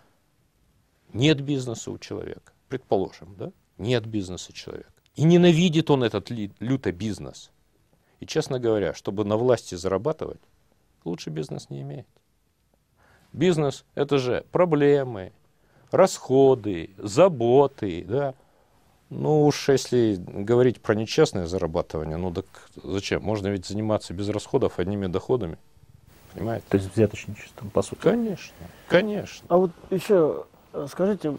нет 1.15 1.41
бизнеса 1.41 1.91
у 1.91 1.97
человека, 1.97 2.51
предположим, 2.67 3.35
да? 3.37 3.51
Нет 3.77 4.05
бизнеса 4.05 4.51
человека. 4.53 4.91
И 5.15 5.23
ненавидит 5.23 5.89
он 5.89 6.03
этот 6.03 6.29
люто 6.29 6.91
бизнес. 6.91 7.51
И, 8.19 8.25
честно 8.25 8.59
говоря, 8.59 8.93
чтобы 8.93 9.23
на 9.23 9.37
власти 9.37 9.75
зарабатывать, 9.75 10.41
лучше 11.05 11.29
бизнес 11.29 11.69
не 11.69 11.81
иметь. 11.81 12.05
Бизнес– 13.31 13.85
это 13.95 14.17
же 14.17 14.45
проблемы, 14.51 15.31
расходы, 15.91 16.91
заботы, 16.97 18.03
да. 18.07 18.33
Ну 19.09 19.45
уж 19.45 19.69
если 19.69 20.15
говорить 20.15 20.81
про 20.81 20.95
нечестное 20.95 21.45
зарабатывание, 21.45 22.17
ну 22.17 22.33
так 22.33 22.45
зачем? 22.83 23.23
Можно 23.23 23.47
ведь 23.47 23.65
заниматься 23.65 24.13
без 24.13 24.27
расходов 24.29 24.79
одними 24.79 25.07
доходами. 25.07 25.57
Понимаете? 26.33 26.65
То 26.67 26.77
есть 26.77 26.93
взяточничеством, 26.93 27.69
по 27.69 27.81
сути. 27.81 28.01
Конечно, 28.01 28.55
конечно. 28.89 29.45
А 29.47 29.57
вот 29.57 29.71
еще 29.89 30.45
скажите, 30.87 31.31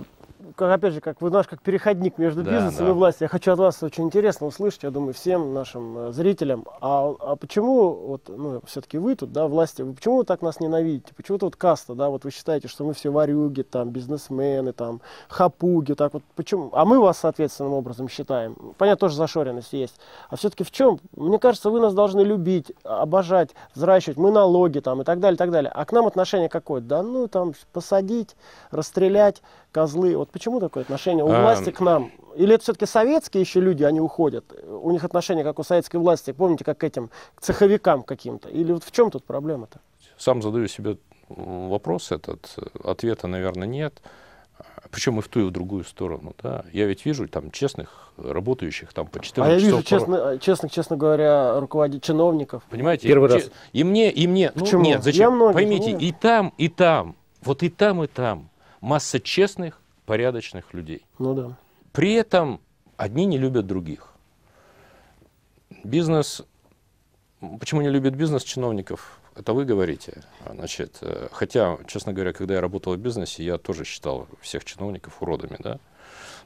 как, 0.54 0.70
опять 0.72 0.94
же, 0.94 1.00
как 1.00 1.20
вы 1.20 1.30
наш 1.30 1.46
как 1.46 1.62
переходник 1.62 2.18
между 2.18 2.42
Да, 2.42 2.52
бизнесом 2.52 2.86
да. 2.86 2.90
и 2.92 2.94
властью, 2.94 3.24
я 3.24 3.28
хочу 3.28 3.52
от 3.52 3.58
вас 3.58 3.82
очень 3.82 4.04
интересно 4.04 4.46
услышать, 4.46 4.82
я 4.84 4.90
думаю, 4.90 5.14
всем 5.14 5.54
нашим 5.54 5.98
э, 5.98 6.12
зрителям, 6.12 6.64
а, 6.80 7.14
а 7.20 7.36
почему 7.36 7.92
вот, 7.94 8.22
ну, 8.28 8.60
все-таки 8.66 8.98
вы 8.98 9.16
тут, 9.16 9.32
да, 9.32 9.46
власти, 9.48 9.82
вы 9.82 9.94
почему 9.94 10.18
вы 10.18 10.24
так 10.24 10.42
нас 10.42 10.60
ненавидите? 10.60 11.14
Почему-то 11.14 11.46
вот 11.46 11.56
каста, 11.56 11.94
да, 11.94 12.08
вот 12.08 12.24
вы 12.24 12.30
считаете, 12.30 12.68
что 12.68 12.84
мы 12.84 12.94
все 12.94 13.10
варюги, 13.10 13.62
там, 13.62 13.90
бизнесмены, 13.90 14.72
там, 14.72 15.00
хапуги, 15.28 15.94
так 15.94 16.14
вот, 16.14 16.22
почему? 16.34 16.70
А 16.72 16.84
мы 16.84 17.00
вас 17.00 17.18
соответственным 17.18 17.72
образом 17.72 18.08
считаем. 18.08 18.56
Понятно, 18.78 19.00
тоже 19.00 19.16
зашоренность 19.16 19.72
есть. 19.72 19.94
А 20.28 20.36
все-таки 20.36 20.64
в 20.64 20.70
чем? 20.70 21.00
Мне 21.16 21.38
кажется, 21.38 21.70
вы 21.70 21.80
нас 21.80 21.94
должны 21.94 22.20
любить, 22.20 22.72
обожать, 22.84 23.50
взращивать, 23.74 24.18
мы 24.18 24.30
налоги 24.30 24.80
там 24.80 25.02
и 25.02 25.04
так 25.04 25.20
далее, 25.20 25.36
и 25.36 25.38
так 25.38 25.50
далее. 25.50 25.70
А 25.74 25.84
к 25.84 25.92
нам 25.92 26.06
отношение 26.06 26.48
какое? 26.48 26.80
Да 26.80 27.02
ну 27.02 27.28
там 27.28 27.54
посадить, 27.72 28.36
расстрелять, 28.70 29.42
козлы. 29.76 30.16
Вот 30.16 30.30
почему 30.30 30.58
такое 30.58 30.84
отношение 30.84 31.22
у 31.22 31.30
А, 31.30 31.42
власти 31.42 31.70
к 31.70 31.80
нам? 31.80 32.10
Или 32.34 32.54
это 32.54 32.62
все-таки 32.62 32.86
советские 32.86 33.42
еще 33.42 33.60
люди, 33.60 33.84
они 33.84 34.00
уходят? 34.00 34.44
У 34.66 34.90
них 34.90 35.04
отношение 35.04 35.44
как 35.44 35.58
у 35.58 35.62
советской 35.62 35.96
власти, 35.98 36.32
помните, 36.32 36.64
как 36.64 36.78
к 36.78 36.84
этим, 36.84 37.10
к 37.34 37.42
цеховикам 37.42 38.02
каким-то? 38.02 38.48
Или 38.48 38.72
вот 38.72 38.84
в 38.84 38.90
чем 38.90 39.10
тут 39.10 39.24
проблема-то? 39.24 39.78
Сам 40.16 40.40
задаю 40.40 40.66
себе 40.66 40.96
вопрос 41.28 42.10
этот, 42.10 42.56
ответа, 42.82 43.26
наверное, 43.28 43.68
нет. 43.68 44.00
Причем 44.90 45.18
и 45.18 45.20
в 45.20 45.28
ту, 45.28 45.40
и 45.40 45.42
в 45.42 45.50
другую 45.50 45.84
сторону. 45.84 46.34
Да? 46.42 46.64
Я 46.72 46.86
ведь 46.86 47.04
вижу 47.04 47.28
там 47.28 47.50
честных, 47.50 48.12
работающих 48.16 48.94
там 48.94 49.06
по 49.08 49.20
14 49.20 49.38
А 49.38 49.52
я 49.52 49.58
вижу, 49.62 49.82
честно, 49.82 50.38
честно, 50.38 50.70
честно 50.70 50.96
говоря, 50.96 51.60
руководителей 51.60 52.00
чиновников. 52.00 52.62
Понимаете? 52.70 53.06
Первый 53.08 53.28
Че- 53.28 53.34
раз. 53.34 53.50
И 53.74 53.84
мне, 53.84 54.10
и 54.10 54.26
мне. 54.26 54.52
Ну, 54.54 54.60
Почему? 54.62 54.82
нет, 54.82 54.96
Я 54.96 55.02
зачем? 55.02 55.34
многих 55.34 55.54
Поймите, 55.54 55.90
знаю. 55.90 55.98
и 56.00 56.12
там, 56.12 56.52
и 56.56 56.68
там, 56.70 57.14
вот 57.42 57.62
и 57.62 57.68
там, 57.68 58.02
и 58.04 58.06
там 58.06 58.48
масса 58.80 59.20
честных, 59.20 59.80
порядочных 60.04 60.74
людей. 60.74 61.04
Ну 61.18 61.34
да. 61.34 61.58
При 61.92 62.12
этом 62.14 62.60
одни 62.96 63.26
не 63.26 63.38
любят 63.38 63.66
других. 63.66 64.12
Бизнес... 65.84 66.42
Почему 67.60 67.82
не 67.82 67.90
любит 67.90 68.16
бизнес 68.16 68.42
чиновников? 68.42 69.20
Это 69.34 69.52
вы 69.52 69.66
говорите. 69.66 70.22
Значит, 70.50 70.98
э, 71.02 71.28
хотя, 71.30 71.78
честно 71.86 72.12
говоря, 72.14 72.32
когда 72.32 72.54
я 72.54 72.60
работал 72.60 72.94
в 72.94 72.98
бизнесе, 72.98 73.44
я 73.44 73.58
тоже 73.58 73.84
считал 73.84 74.26
всех 74.40 74.64
чиновников 74.64 75.22
уродами, 75.22 75.56
да? 75.58 75.78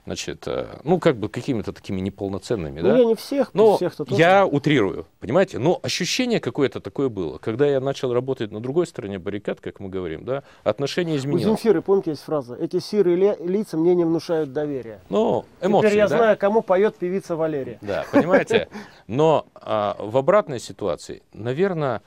Значит, 0.06 0.44
э, 0.48 0.66
ну, 0.84 0.98
как 0.98 1.16
бы 1.18 1.28
какими-то 1.28 1.72
такими 1.72 2.00
неполноценными, 2.00 2.80
Ну 2.80 2.88
да? 2.88 2.98
я 2.98 3.04
не 3.04 3.14
всех, 3.14 3.52
Но 3.54 3.76
всех-то 3.76 4.04
тоже. 4.04 4.20
я 4.20 4.46
утрирую, 4.46 5.06
понимаете? 5.20 5.58
Но 5.58 5.78
ощущение 5.82 6.40
какое-то 6.40 6.80
такое 6.80 7.08
было. 7.08 7.38
Когда 7.38 7.66
я 7.66 7.80
начал 7.80 8.12
работать 8.12 8.50
на 8.50 8.60
другой 8.60 8.86
стороне 8.86 9.18
баррикад, 9.18 9.60
как 9.60 9.78
мы 9.78 9.88
говорим, 9.88 10.24
да, 10.24 10.42
отношение 10.64 11.16
У 11.16 11.18
изменилось. 11.18 11.44
Земфиры, 11.44 11.82
помните, 11.82 12.10
есть 12.10 12.22
фраза? 12.22 12.54
Эти 12.56 12.78
серые 12.80 13.16
ли- 13.16 13.36
лица 13.46 13.76
мне 13.76 13.94
не 13.94 14.04
внушают 14.04 14.52
доверия. 14.52 15.00
Ну, 15.10 15.44
эмоции, 15.60 15.88
Теперь 15.88 15.98
я 15.98 16.08
да? 16.08 16.16
знаю, 16.16 16.38
кому 16.38 16.62
поет 16.62 16.96
певица 16.96 17.36
Валерия. 17.36 17.78
Да, 17.82 18.04
понимаете? 18.10 18.68
Но 19.06 19.46
а, 19.54 19.96
в 19.98 20.16
обратной 20.16 20.60
ситуации, 20.60 21.22
наверное, 21.32 22.00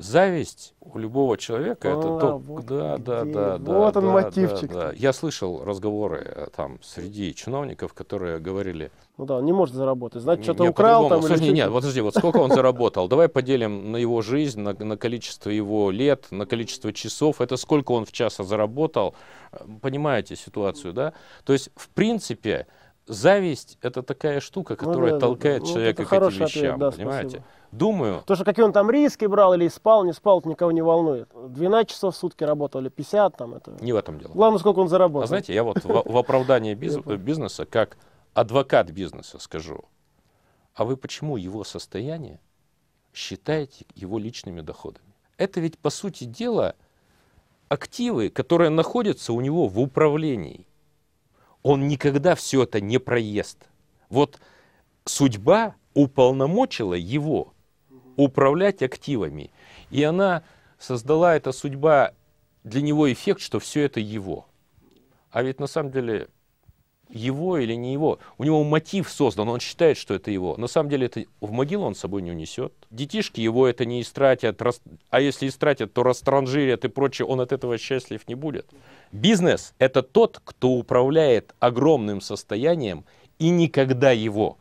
зависть 0.00 0.74
у 0.80 0.98
любого 0.98 1.36
человека 1.36 1.88
это 1.88 2.16
А, 2.16 2.20
то, 2.20 2.38
вот 2.38 2.64
да, 2.66 2.96
да, 2.98 3.24
да, 3.24 3.58
да, 3.58 3.72
Вот 3.72 3.96
он 3.96 4.04
да, 4.06 4.10
мотивчик. 4.12 4.72
да, 4.72 4.88
да. 4.88 4.92
Я 4.94 5.12
слышал 5.12 5.62
разговоры 5.64 6.22
э, 6.24 6.46
там 6.56 6.78
среди 6.82 7.34
чиновников, 7.34 7.92
которые 7.92 8.38
говорили, 8.38 8.90
Ну 9.18 9.26
да, 9.26 9.36
он 9.36 9.44
не 9.44 9.52
может 9.52 9.74
заработать. 9.74 10.22
Значит, 10.22 10.44
что-то 10.44 10.64
украл 10.64 11.08
там 11.08 11.20
или 11.20 11.26
Слушай, 11.26 11.36
что-то. 11.42 11.52
нет, 11.54 11.68
вот 11.68 11.80
подожди, 11.82 12.00
вот 12.00 12.14
сколько 12.14 12.38
он 12.38 12.50
заработал? 12.50 13.08
Давай 13.08 13.28
поделим 13.28 13.92
на 13.92 13.96
его 13.98 14.22
жизнь, 14.22 14.60
на, 14.60 14.72
на 14.72 14.96
количество 14.96 15.50
его 15.50 15.90
лет, 15.90 16.26
на 16.30 16.46
количество 16.46 16.92
часов. 16.92 17.40
Это 17.40 17.56
сколько 17.56 17.92
он 17.92 18.04
в 18.06 18.12
час 18.12 18.36
заработал. 18.38 19.14
Э, 19.52 19.64
Понимаете 19.82 20.34
ситуацию, 20.36 20.92
да? 20.94 21.12
То 21.44 21.52
есть, 21.52 21.70
в 21.76 21.88
принципе, 21.90 22.66
зависть 23.06 23.76
это 23.82 24.02
такая 24.02 24.40
штука, 24.40 24.76
Ну 24.80 24.86
которая 24.88 25.12
да, 25.12 25.16
да, 25.16 25.20
толкает 25.26 25.62
да. 25.62 25.66
Ну, 25.68 25.72
человека 25.74 26.02
это 26.02 26.08
к 26.08 26.12
этим 26.12 26.20
хороший 26.20 26.44
ответ, 26.46 26.54
вещам. 26.62 26.78
да, 26.78 26.90
понимаете? 26.90 27.28
спасибо. 27.28 27.44
Думаю, 27.72 28.22
То, 28.26 28.34
что 28.34 28.44
какие 28.44 28.64
он 28.64 28.72
там 28.72 28.90
риски 28.90 29.26
брал 29.26 29.54
или 29.54 29.68
спал, 29.68 30.04
не 30.04 30.12
спал, 30.12 30.40
это 30.40 30.48
никого 30.48 30.72
не 30.72 30.82
волнует. 30.82 31.28
12 31.34 31.88
часов 31.88 32.14
в 32.14 32.18
сутки 32.18 32.42
работал 32.42 32.80
или 32.80 32.88
50 32.88 33.36
там 33.36 33.54
это. 33.54 33.76
не 33.80 33.92
в 33.92 33.96
этом 33.96 34.18
дело. 34.18 34.32
Главное, 34.32 34.58
сколько 34.58 34.80
он 34.80 34.88
заработал. 34.88 35.24
А 35.24 35.26
знаете, 35.28 35.54
я 35.54 35.62
вот 35.62 35.84
в, 35.84 36.02
в 36.04 36.16
оправдании 36.16 36.74
бизнеса, 36.74 37.66
как 37.66 37.96
адвокат 38.34 38.90
бизнеса 38.90 39.38
скажу, 39.38 39.84
а 40.74 40.84
вы 40.84 40.96
почему 40.96 41.36
его 41.36 41.62
состояние 41.62 42.40
считаете 43.12 43.86
его 43.94 44.18
личными 44.18 44.62
доходами? 44.62 45.14
Это 45.36 45.60
ведь, 45.60 45.78
по 45.78 45.90
сути 45.90 46.24
дела, 46.24 46.74
активы, 47.68 48.30
которые 48.30 48.70
находятся 48.70 49.32
у 49.32 49.40
него 49.40 49.68
в 49.68 49.78
управлении. 49.78 50.66
Он 51.62 51.86
никогда 51.86 52.34
все 52.34 52.64
это 52.64 52.80
не 52.80 52.98
проест. 52.98 53.68
Вот 54.08 54.40
судьба 55.04 55.76
уполномочила 55.94 56.94
его 56.94 57.52
управлять 58.16 58.82
активами. 58.82 59.50
И 59.90 60.02
она 60.02 60.42
создала, 60.78 61.36
эта 61.36 61.52
судьба, 61.52 62.12
для 62.64 62.82
него 62.82 63.10
эффект, 63.12 63.40
что 63.40 63.58
все 63.58 63.82
это 63.82 64.00
его. 64.00 64.46
А 65.30 65.42
ведь 65.42 65.60
на 65.60 65.66
самом 65.66 65.92
деле 65.92 66.28
его 67.12 67.58
или 67.58 67.74
не 67.74 67.92
его. 67.92 68.18
У 68.38 68.44
него 68.44 68.62
мотив 68.64 69.10
создан, 69.10 69.48
он 69.48 69.60
считает, 69.60 69.96
что 69.96 70.14
это 70.14 70.30
его. 70.30 70.56
На 70.56 70.66
самом 70.66 70.88
деле 70.90 71.06
это 71.06 71.24
в 71.40 71.50
могилу 71.50 71.84
он 71.84 71.94
с 71.94 72.00
собой 72.00 72.22
не 72.22 72.30
унесет. 72.30 72.72
Детишки 72.90 73.40
его 73.40 73.66
это 73.66 73.84
не 73.84 74.00
истратят, 74.00 74.60
а 75.10 75.20
если 75.20 75.48
истратят, 75.48 75.92
то 75.92 76.02
растранжирят 76.02 76.84
и 76.84 76.88
прочее, 76.88 77.26
он 77.26 77.40
от 77.40 77.52
этого 77.52 77.78
счастлив 77.78 78.26
не 78.28 78.34
будет. 78.34 78.66
Бизнес– 79.12 79.74
это 79.78 80.02
тот, 80.02 80.40
кто 80.44 80.70
управляет 80.70 81.54
огромным 81.58 82.20
состоянием 82.20 83.04
и 83.38 83.50
никогда 83.50 84.12
его 84.12 84.58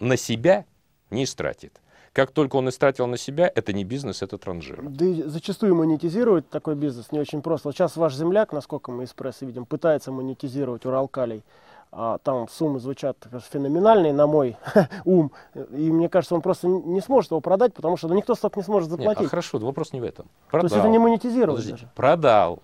на 0.00 0.16
себя 0.16 0.64
не 1.10 1.24
истратит. 1.24 1.80
Как 2.14 2.30
только 2.30 2.54
он 2.54 2.68
истратил 2.68 3.08
на 3.08 3.16
себя, 3.16 3.50
это 3.52 3.72
не 3.72 3.82
бизнес, 3.82 4.22
это 4.22 4.38
транжир. 4.38 4.80
Да 4.88 5.04
и 5.04 5.22
зачастую 5.24 5.74
монетизировать 5.74 6.48
такой 6.48 6.76
бизнес 6.76 7.10
не 7.10 7.18
очень 7.18 7.42
просто. 7.42 7.68
Вот 7.68 7.74
сейчас 7.74 7.96
ваш 7.96 8.14
земляк, 8.14 8.52
насколько 8.52 8.92
мы 8.92 9.02
из 9.02 9.12
прессы 9.12 9.44
видим, 9.44 9.66
пытается 9.66 10.12
монетизировать 10.12 10.86
Уралкалий. 10.86 11.42
А 11.90 12.18
там 12.18 12.48
суммы 12.48 12.78
звучат 12.78 13.16
феноменальные 13.52 14.12
на 14.12 14.28
мой 14.28 14.56
ум. 15.04 15.32
И 15.54 15.90
мне 15.90 16.08
кажется, 16.08 16.36
он 16.36 16.40
просто 16.40 16.68
не 16.68 17.00
сможет 17.00 17.32
его 17.32 17.40
продать, 17.40 17.74
потому 17.74 17.96
что 17.96 18.06
ну, 18.06 18.14
никто 18.14 18.36
столько 18.36 18.60
не 18.60 18.64
сможет 18.64 18.90
заплатить. 18.90 19.20
Нет, 19.20 19.26
а 19.26 19.30
хорошо, 19.30 19.58
вопрос 19.58 19.92
не 19.92 20.00
в 20.00 20.04
этом. 20.04 20.26
Продал. 20.52 20.68
То 20.68 20.74
есть 20.76 20.84
это 20.84 20.88
не 20.92 21.00
монетизировать 21.00 21.68
даже. 21.68 21.88
Продал, 21.96 22.60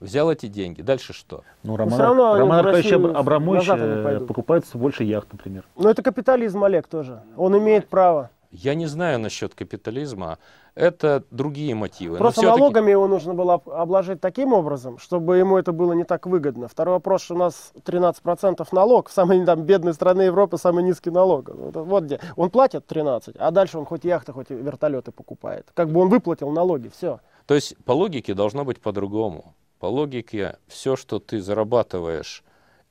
взял 0.00 0.30
эти 0.30 0.48
деньги. 0.48 0.82
Дальше 0.82 1.14
что? 1.14 1.44
Ну, 1.62 1.76
Роман, 1.76 1.98
равно 1.98 2.36
Роман 2.36 2.58
Аркадьевич 2.66 2.92
Абрамович 2.92 3.68
э, 3.68 4.20
покупает 4.20 4.66
больше 4.74 5.04
яхт, 5.04 5.32
например. 5.32 5.64
Ну, 5.76 5.88
это 5.88 6.02
капитализм, 6.02 6.62
Олег, 6.62 6.88
тоже. 6.88 7.22
Он 7.38 7.56
имеет 7.56 7.88
право. 7.88 8.28
Я 8.52 8.74
не 8.74 8.84
знаю 8.84 9.18
насчет 9.18 9.54
капитализма. 9.54 10.38
Это 10.74 11.24
другие 11.30 11.74
мотивы. 11.74 12.18
Просто 12.18 12.42
налогами 12.42 12.90
его 12.90 13.08
нужно 13.08 13.32
было 13.32 13.54
обложить 13.54 14.20
таким 14.20 14.52
образом, 14.52 14.98
чтобы 14.98 15.38
ему 15.38 15.56
это 15.56 15.72
было 15.72 15.94
не 15.94 16.04
так 16.04 16.26
выгодно. 16.26 16.68
Второй 16.68 16.96
вопрос, 16.96 17.22
что 17.22 17.34
у 17.34 17.38
нас 17.38 17.72
13% 17.84 18.66
налог. 18.72 19.08
В 19.08 19.12
самой 19.12 19.42
там, 19.46 19.62
бедной 19.62 19.94
стране 19.94 20.26
Европы 20.26 20.58
самый 20.58 20.84
низкий 20.84 21.10
налог. 21.10 21.48
Вот, 21.48 21.76
вот 21.76 22.04
где. 22.04 22.20
Он 22.36 22.50
платит 22.50 22.86
13, 22.86 23.36
а 23.38 23.50
дальше 23.50 23.78
он 23.78 23.86
хоть 23.86 24.04
яхты, 24.04 24.32
хоть 24.32 24.50
вертолеты 24.50 25.12
покупает. 25.12 25.68
Как 25.72 25.90
бы 25.90 26.00
он 26.00 26.10
выплатил 26.10 26.50
налоги, 26.50 26.88
все. 26.88 27.20
То 27.46 27.54
есть 27.54 27.76
по 27.84 27.92
логике 27.92 28.34
должно 28.34 28.66
быть 28.66 28.80
по-другому. 28.80 29.54
По 29.80 29.86
логике 29.86 30.58
все, 30.68 30.96
что 30.96 31.20
ты 31.20 31.40
зарабатываешь 31.40 32.44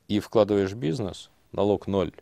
и 0.08 0.20
вкладываешь 0.20 0.72
в 0.72 0.78
бизнес, 0.78 1.30
налог 1.52 1.86
ноль. 1.86 2.14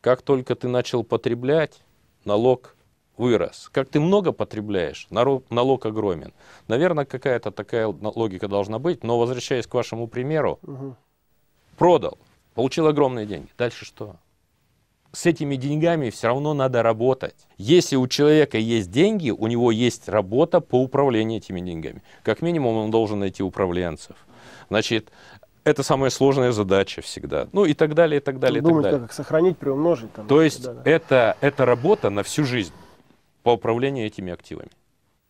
Как 0.00 0.22
только 0.22 0.54
ты 0.54 0.68
начал 0.68 1.04
потреблять, 1.04 1.82
налог 2.26 2.76
вырос. 3.16 3.68
Как 3.72 3.88
ты 3.88 4.00
много 4.00 4.32
потребляешь, 4.32 5.06
налог 5.10 5.86
огромен. 5.86 6.32
Наверное, 6.68 7.04
какая-то 7.04 7.50
такая 7.50 7.86
логика 7.86 8.48
должна 8.48 8.78
быть, 8.78 9.02
но 9.04 9.18
возвращаясь 9.18 9.66
к 9.66 9.74
вашему 9.74 10.06
примеру, 10.06 10.58
угу. 10.62 10.96
продал, 11.78 12.18
получил 12.54 12.86
огромные 12.86 13.26
деньги. 13.26 13.48
Дальше 13.56 13.84
что? 13.84 14.16
С 15.12 15.24
этими 15.24 15.56
деньгами 15.56 16.10
все 16.10 16.26
равно 16.26 16.52
надо 16.52 16.82
работать. 16.82 17.46
Если 17.56 17.96
у 17.96 18.06
человека 18.06 18.58
есть 18.58 18.90
деньги, 18.90 19.30
у 19.30 19.46
него 19.46 19.70
есть 19.70 20.10
работа 20.10 20.60
по 20.60 20.82
управлению 20.82 21.38
этими 21.38 21.60
деньгами. 21.60 22.02
Как 22.22 22.42
минимум 22.42 22.76
он 22.76 22.90
должен 22.90 23.20
найти 23.20 23.42
управленцев. 23.42 24.16
Значит, 24.68 25.10
это 25.66 25.82
самая 25.82 26.10
сложная 26.10 26.52
задача 26.52 27.02
всегда. 27.02 27.48
Ну 27.52 27.64
и 27.64 27.74
так 27.74 27.94
далее, 27.94 28.20
и 28.20 28.22
так 28.22 28.38
далее, 28.38 28.62
Думать, 28.62 28.72
и 28.72 28.82
так 28.82 28.82
далее. 28.84 29.00
как 29.00 29.10
их 29.10 29.14
сохранить, 29.14 29.58
приумножить. 29.58 30.12
Там, 30.12 30.28
То 30.28 30.40
есть 30.40 30.62
да, 30.62 30.74
да. 30.74 30.82
Это, 30.84 31.36
это 31.40 31.64
работа 31.66 32.08
на 32.08 32.22
всю 32.22 32.44
жизнь 32.44 32.72
по 33.42 33.54
управлению 33.54 34.06
этими 34.06 34.32
активами. 34.32 34.70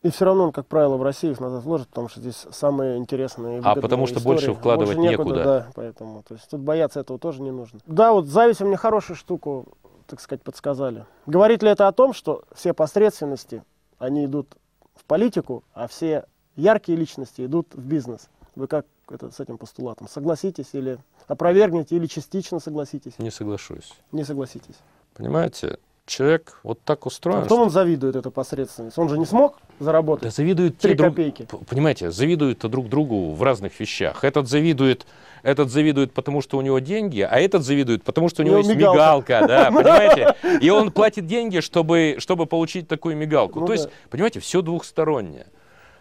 И 0.02 0.10
все 0.10 0.26
равно, 0.26 0.52
как 0.52 0.66
правило, 0.66 0.98
в 0.98 1.02
России 1.02 1.30
их 1.30 1.40
надо 1.40 1.58
вложить, 1.60 1.88
потому 1.88 2.10
что 2.10 2.20
здесь 2.20 2.46
самые 2.52 2.98
интересные 2.98 3.62
А 3.64 3.74
потому 3.76 4.06
что 4.06 4.18
истории. 4.18 4.34
больше 4.34 4.52
вкладывать 4.54 4.96
больше 4.96 5.10
некуда, 5.10 5.28
некуда. 5.30 5.44
Да, 5.44 5.66
поэтому. 5.74 6.22
То 6.22 6.34
есть 6.34 6.50
тут 6.50 6.60
бояться 6.60 7.00
этого 7.00 7.18
тоже 7.18 7.40
не 7.40 7.50
нужно. 7.50 7.80
Да, 7.86 8.12
вот 8.12 8.26
зависть 8.26 8.60
мне 8.60 8.76
хорошую 8.76 9.16
штуку, 9.16 9.66
так 10.06 10.20
сказать, 10.20 10.42
подсказали. 10.42 11.06
Говорит 11.24 11.62
ли 11.62 11.70
это 11.70 11.88
о 11.88 11.92
том, 11.92 12.12
что 12.12 12.42
все 12.54 12.74
посредственности, 12.74 13.62
они 13.98 14.26
идут 14.26 14.54
в 14.94 15.04
политику, 15.06 15.64
а 15.72 15.88
все 15.88 16.26
яркие 16.56 16.98
личности 16.98 17.46
идут 17.46 17.68
в 17.72 17.80
бизнес? 17.80 18.28
Вы 18.54 18.66
как 18.66 18.84
это, 19.10 19.30
с 19.30 19.40
этим 19.40 19.58
постулатом? 19.58 20.08
Согласитесь 20.08 20.68
или 20.72 20.98
опровергнете, 21.26 21.96
или 21.96 22.06
частично 22.06 22.60
согласитесь? 22.60 23.18
Не 23.18 23.30
соглашусь. 23.30 23.92
Не 24.12 24.24
согласитесь. 24.24 24.76
Понимаете, 25.14 25.78
человек 26.06 26.58
вот 26.62 26.80
так 26.82 27.04
устроен. 27.06 27.40
А 27.40 27.44
кто 27.44 27.56
что... 27.56 27.64
он 27.64 27.70
завидует, 27.70 28.16
эта 28.16 28.30
посредственность? 28.30 28.96
Он 28.98 29.08
же 29.08 29.18
не 29.18 29.26
смог 29.26 29.58
заработать 29.78 30.24
да 30.24 30.30
завидуют 30.30 30.78
три 30.78 30.96
копейки. 30.96 31.42
Друг... 31.42 31.66
Понимаете, 31.66 32.10
завидуют 32.10 32.60
друг 32.60 32.88
другу 32.88 33.32
в 33.32 33.42
разных 33.42 33.78
вещах. 33.78 34.24
Этот 34.24 34.48
завидует, 34.48 35.06
этот 35.42 35.70
завидует, 35.70 36.12
потому 36.12 36.40
что 36.40 36.58
у 36.58 36.62
него 36.62 36.78
деньги, 36.78 37.20
а 37.20 37.36
этот 37.38 37.64
завидует, 37.64 38.04
потому 38.04 38.28
что 38.28 38.42
у 38.42 38.46
него 38.46 38.58
есть 38.58 38.70
мигалка, 38.70 39.40
мигалка 39.40 39.46
да, 39.46 39.70
понимаете? 39.72 40.36
И 40.60 40.70
он 40.70 40.92
платит 40.92 41.26
деньги, 41.26 41.60
чтобы, 41.60 42.16
чтобы 42.18 42.46
получить 42.46 42.88
такую 42.88 43.16
мигалку. 43.16 43.60
Ну, 43.60 43.66
То 43.66 43.74
да. 43.74 43.80
есть, 43.80 43.90
понимаете, 44.10 44.40
все 44.40 44.62
двухстороннее. 44.62 45.46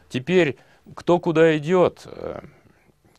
Теперь, 0.09 0.57
кто 0.93 1.19
куда 1.19 1.57
идет, 1.57 2.05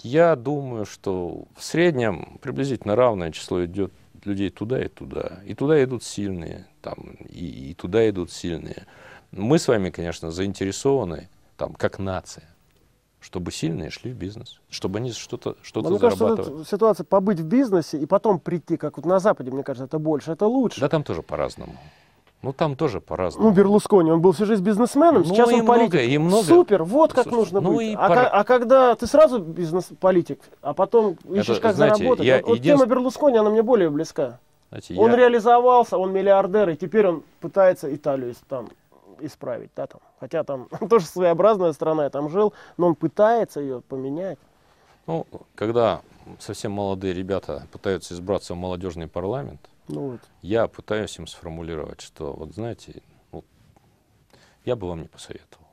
я 0.07 0.37
думаю, 0.37 0.87
что 0.87 1.47
в 1.57 1.63
среднем 1.63 2.39
приблизительно 2.41 2.95
равное 2.97 3.33
число 3.33 3.65
идет 3.65 3.93
людей 4.25 4.51
туда 4.51 4.85
и 4.85 4.89
туда. 4.89 5.41
И 5.45 5.55
туда 5.55 5.83
идут 5.83 6.05
сильные, 6.05 6.67
там, 6.81 7.17
и, 7.29 7.71
и 7.71 7.75
туда 7.75 8.09
идут 8.09 8.31
сильные. 8.33 8.87
Мы 9.33 9.59
с 9.59 9.69
вами, 9.69 9.91
конечно, 9.91 10.31
заинтересованы, 10.31 11.29
там, 11.57 11.75
как 11.75 11.99
нация, 11.99 12.45
чтобы 13.21 13.51
сильные 13.51 13.91
шли 13.91 14.13
в 14.13 14.17
бизнес, 14.17 14.61
чтобы 14.71 14.99
они 14.99 15.13
что-то 15.13 15.57
что 15.63 15.81
Мне 15.81 15.99
зарабатывали. 15.99 16.37
Кажется, 16.37 16.77
ситуация 16.77 17.05
побыть 17.05 17.41
в 17.41 17.47
бизнесе 17.47 17.99
и 17.99 18.07
потом 18.07 18.39
прийти, 18.39 18.77
как 18.77 18.97
вот 18.97 19.07
на 19.07 19.19
Западе, 19.19 19.51
мне 19.51 19.63
кажется, 19.63 19.87
это 19.87 19.99
больше, 19.99 20.33
это 20.33 20.47
лучше. 20.47 20.81
Да 20.81 20.89
там 20.89 21.03
тоже 21.03 21.23
по-разному. 21.23 21.77
Ну, 22.43 22.53
там 22.53 22.77
тоже 22.77 23.01
по-разному. 23.01 23.49
Ну, 23.49 23.55
Берлускони, 23.55 24.11
он 24.11 24.21
был 24.21 24.33
всю 24.33 24.47
жизнь 24.47 24.63
бизнесменом, 24.63 25.23
ну, 25.23 25.25
сейчас 25.25 25.49
он 25.49 25.55
много, 25.55 25.67
политик. 25.67 26.01
И 26.01 26.19
много. 26.19 26.45
Супер, 26.45 26.85
вот 26.85 27.13
как 27.13 27.25
Слушай, 27.25 27.39
нужно 27.39 27.61
ну, 27.61 27.75
быть. 27.75 27.97
А, 27.99 28.09
пора... 28.09 28.29
а 28.29 28.45
когда 28.45 28.95
ты 28.95 29.07
сразу 29.07 29.41
бизнес-политик, 29.41 30.41
а 30.61 30.75
потом 30.75 31.17
ищешь, 31.31 31.57
Это, 31.57 31.61
как 31.61 31.77
знаете, 31.77 31.97
заработать. 31.97 32.27
Я 32.27 32.43
вот, 32.43 32.57
един... 32.57 32.77
тема 32.77 32.87
Берлускони, 32.87 33.39
она 33.39 33.51
мне 33.51 33.63
более 33.63 33.91
близка. 33.91 34.39
Знаете, 34.69 34.95
он 34.97 35.11
я... 35.11 35.17
реализовался, 35.17 35.99
он 35.99 36.13
миллиардер, 36.13 36.69
и 36.71 36.77
теперь 36.77 37.09
он 37.09 37.23
пытается 37.41 37.93
Италию 37.93 38.35
там 38.49 38.69
исправить. 39.21 39.71
Да, 39.75 39.87
там. 39.87 40.01
Хотя 40.21 40.45
там 40.45 40.69
тоже 40.91 41.07
своеобразная 41.07 41.73
страна, 41.73 42.05
я 42.05 42.11
там 42.11 42.29
жил, 42.29 42.53
но 42.77 42.89
он 42.89 42.95
пытается 42.95 43.61
ее 43.61 43.81
поменять. 43.81 44.39
Ну, 45.07 45.27
когда 45.55 46.01
совсем 46.39 46.73
молодые 46.73 47.15
ребята 47.15 47.67
пытаются 47.73 48.15
избраться 48.15 48.55
в 48.55 48.57
молодежный 48.57 49.09
парламент, 49.09 49.61
ну 49.89 50.11
вот. 50.11 50.21
Я 50.43 50.69
пытаюсь 50.69 51.19
им 51.19 51.27
сформулировать, 51.27 52.01
что, 52.01 52.33
вот 52.33 52.55
знаете, 52.55 53.03
ну, 53.33 53.45
я 54.65 54.77
бы 54.77 54.89
вам 54.89 55.03
не 55.03 55.09
посоветовал. 55.09 55.67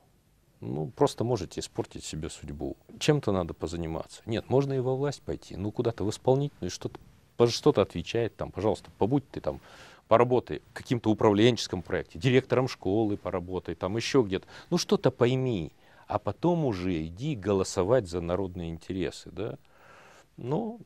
Ну, 0.62 0.88
просто 0.96 1.24
можете 1.24 1.60
испортить 1.60 2.06
себе 2.06 2.30
судьбу. 2.30 2.78
Чем-то 2.98 3.32
надо 3.34 3.54
позаниматься. 3.54 4.22
Нет, 4.26 4.50
можно 4.50 4.74
и 4.74 4.80
во 4.80 4.96
власть 4.96 5.22
пойти, 5.22 5.58
ну, 5.58 5.72
куда-то 5.72 6.06
в 6.06 6.10
исполнительную, 6.10 6.72
что-то 6.72 7.00
что-то 7.48 7.82
отвечает 7.82 8.38
там, 8.38 8.52
пожалуйста, 8.52 8.90
побудь 8.98 9.28
ты 9.30 9.42
там, 9.42 9.60
поработай 10.08 10.62
в 10.70 10.74
каким-то 10.74 11.10
управленческом 11.10 11.82
проекте, 11.82 12.20
директором 12.20 12.68
школы 12.68 13.18
поработай, 13.18 13.76
там 13.76 13.98
еще 13.98 14.22
где-то. 14.22 14.48
Ну, 14.70 14.78
что-то 14.78 15.12
пойми, 15.12 15.74
а 16.08 16.20
потом 16.20 16.66
уже 16.66 17.06
иди 17.06 17.36
голосовать 17.36 18.08
за 18.08 18.22
народные 18.22 18.70
интересы, 18.70 19.32
да. 19.32 19.58
Ну, 20.38 20.80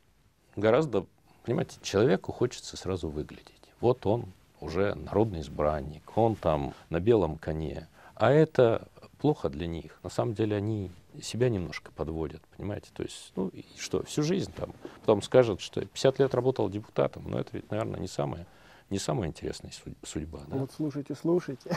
гораздо 0.56 1.06
Понимаете, 1.48 1.78
человеку 1.82 2.34
хочется 2.34 2.76
сразу 2.76 3.08
выглядеть. 3.08 3.72
Вот 3.80 4.06
он 4.06 4.26
уже 4.60 4.96
народный 4.96 5.40
избранник, 5.40 6.18
он 6.18 6.36
там 6.36 6.74
на 6.90 7.00
белом 7.00 7.38
коне. 7.38 7.88
А 8.16 8.32
это 8.32 8.90
плохо 9.20 9.48
для 9.48 9.66
них. 9.66 9.98
На 10.04 10.10
самом 10.10 10.34
деле 10.34 10.58
они 10.58 10.92
себя 11.22 11.48
немножко 11.48 11.94
подводят, 11.94 12.42
понимаете? 12.58 12.90
То 12.94 13.04
есть, 13.04 13.32
ну 13.38 13.48
и 13.48 13.64
что, 13.78 14.04
всю 14.04 14.24
жизнь 14.24 14.52
там. 14.52 14.74
Потом 15.00 15.22
скажут, 15.22 15.62
что 15.62 15.80
50 15.80 16.20
лет 16.20 16.36
работал 16.36 16.70
депутатом, 16.70 17.24
но 17.30 17.40
это 17.40 17.52
ведь, 17.54 17.72
наверное, 17.72 18.02
не 18.02 18.10
самая, 18.10 18.46
не 18.90 19.00
самая 19.00 19.30
интересная 19.30 19.72
судьба. 20.04 20.42
Да? 20.48 20.58
Вот 20.58 20.74
слушайте, 20.76 21.16
слушайте. 21.16 21.72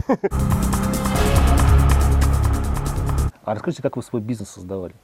А 3.44 3.54
расскажите, 3.54 3.82
как 3.82 3.96
вы 3.96 4.02
свой 4.02 4.20
бизнес 4.20 4.48
создавали? 4.50 4.96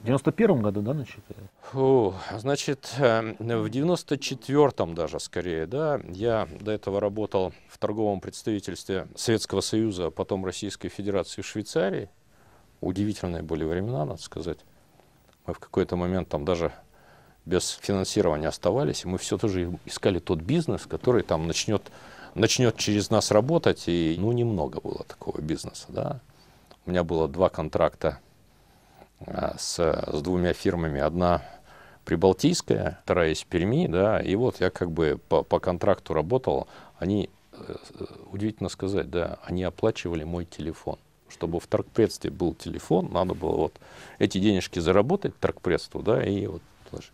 В 0.00 0.04
91 0.04 0.62
году, 0.62 0.80
да, 0.80 0.94
начали? 0.94 1.22
Фу, 1.72 2.14
значит, 2.36 2.94
э, 2.98 3.34
в 3.38 3.66
94-м 3.66 4.94
даже 4.94 5.18
скорее, 5.18 5.66
да, 5.66 6.00
я 6.08 6.48
до 6.60 6.70
этого 6.70 7.00
работал 7.00 7.52
в 7.68 7.78
торговом 7.78 8.20
представительстве 8.20 9.08
Советского 9.16 9.60
Союза, 9.60 10.06
а 10.06 10.10
потом 10.10 10.44
Российской 10.44 10.88
Федерации 10.88 11.42
в 11.42 11.46
Швейцарии. 11.46 12.10
Удивительные 12.80 13.42
были 13.42 13.64
времена, 13.64 14.04
надо 14.04 14.22
сказать. 14.22 14.58
Мы 15.46 15.54
в 15.54 15.58
какой-то 15.58 15.96
момент 15.96 16.28
там 16.28 16.44
даже 16.44 16.72
без 17.44 17.70
финансирования 17.70 18.46
оставались, 18.46 19.04
и 19.04 19.08
мы 19.08 19.18
все 19.18 19.36
тоже 19.36 19.78
искали 19.84 20.20
тот 20.20 20.40
бизнес, 20.40 20.86
который 20.86 21.22
там 21.24 21.48
начнет, 21.48 21.90
начнет 22.34 22.76
через 22.76 23.10
нас 23.10 23.32
работать, 23.32 23.84
и 23.88 24.14
ну 24.16 24.30
немного 24.30 24.80
было 24.80 25.02
такого 25.02 25.40
бизнеса, 25.40 25.86
да. 25.88 26.20
У 26.86 26.90
меня 26.90 27.02
было 27.02 27.26
два 27.26 27.48
контракта 27.48 28.08
а, 28.08 28.27
с, 29.58 29.78
с 29.78 30.22
двумя 30.22 30.52
фирмами. 30.52 31.00
Одна 31.00 31.42
Прибалтийская, 32.04 33.00
вторая 33.04 33.32
из 33.32 33.44
Перми, 33.44 33.86
да, 33.86 34.18
и 34.18 34.34
вот 34.34 34.60
я 34.60 34.70
как 34.70 34.90
бы 34.90 35.20
по, 35.28 35.42
по 35.42 35.60
контракту 35.60 36.14
работал, 36.14 36.66
они, 36.98 37.28
э, 37.52 37.76
удивительно 38.32 38.70
сказать, 38.70 39.10
да, 39.10 39.38
они 39.44 39.62
оплачивали 39.62 40.24
мой 40.24 40.46
телефон. 40.46 40.98
Чтобы 41.28 41.60
в 41.60 41.66
торгпредстве 41.66 42.30
был 42.30 42.54
телефон, 42.54 43.10
надо 43.12 43.34
было 43.34 43.56
вот 43.56 43.74
эти 44.18 44.38
денежки 44.38 44.78
заработать 44.78 45.38
торгпредству, 45.38 46.02
да, 46.02 46.24
и 46.24 46.46
вот 46.46 46.62
положить. 46.90 47.12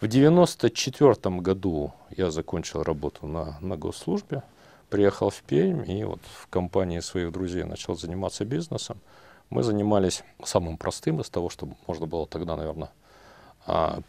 В 0.00 0.08
94 0.08 1.14
году 1.40 1.92
я 2.16 2.30
закончил 2.30 2.82
работу 2.82 3.26
на, 3.26 3.58
на 3.60 3.76
госслужбе, 3.76 4.42
приехал 4.88 5.30
в 5.30 5.42
Пермь 5.42 5.84
и 5.90 6.04
вот 6.04 6.20
в 6.40 6.48
компании 6.48 7.00
своих 7.00 7.32
друзей 7.32 7.64
начал 7.64 7.94
заниматься 7.94 8.44
бизнесом. 8.44 8.98
Мы 9.50 9.62
занимались 9.62 10.22
самым 10.42 10.76
простым 10.76 11.20
из 11.20 11.30
того, 11.30 11.50
что 11.50 11.68
можно 11.86 12.06
было 12.06 12.26
тогда, 12.26 12.56
наверное, 12.56 12.90
а, 13.66 14.00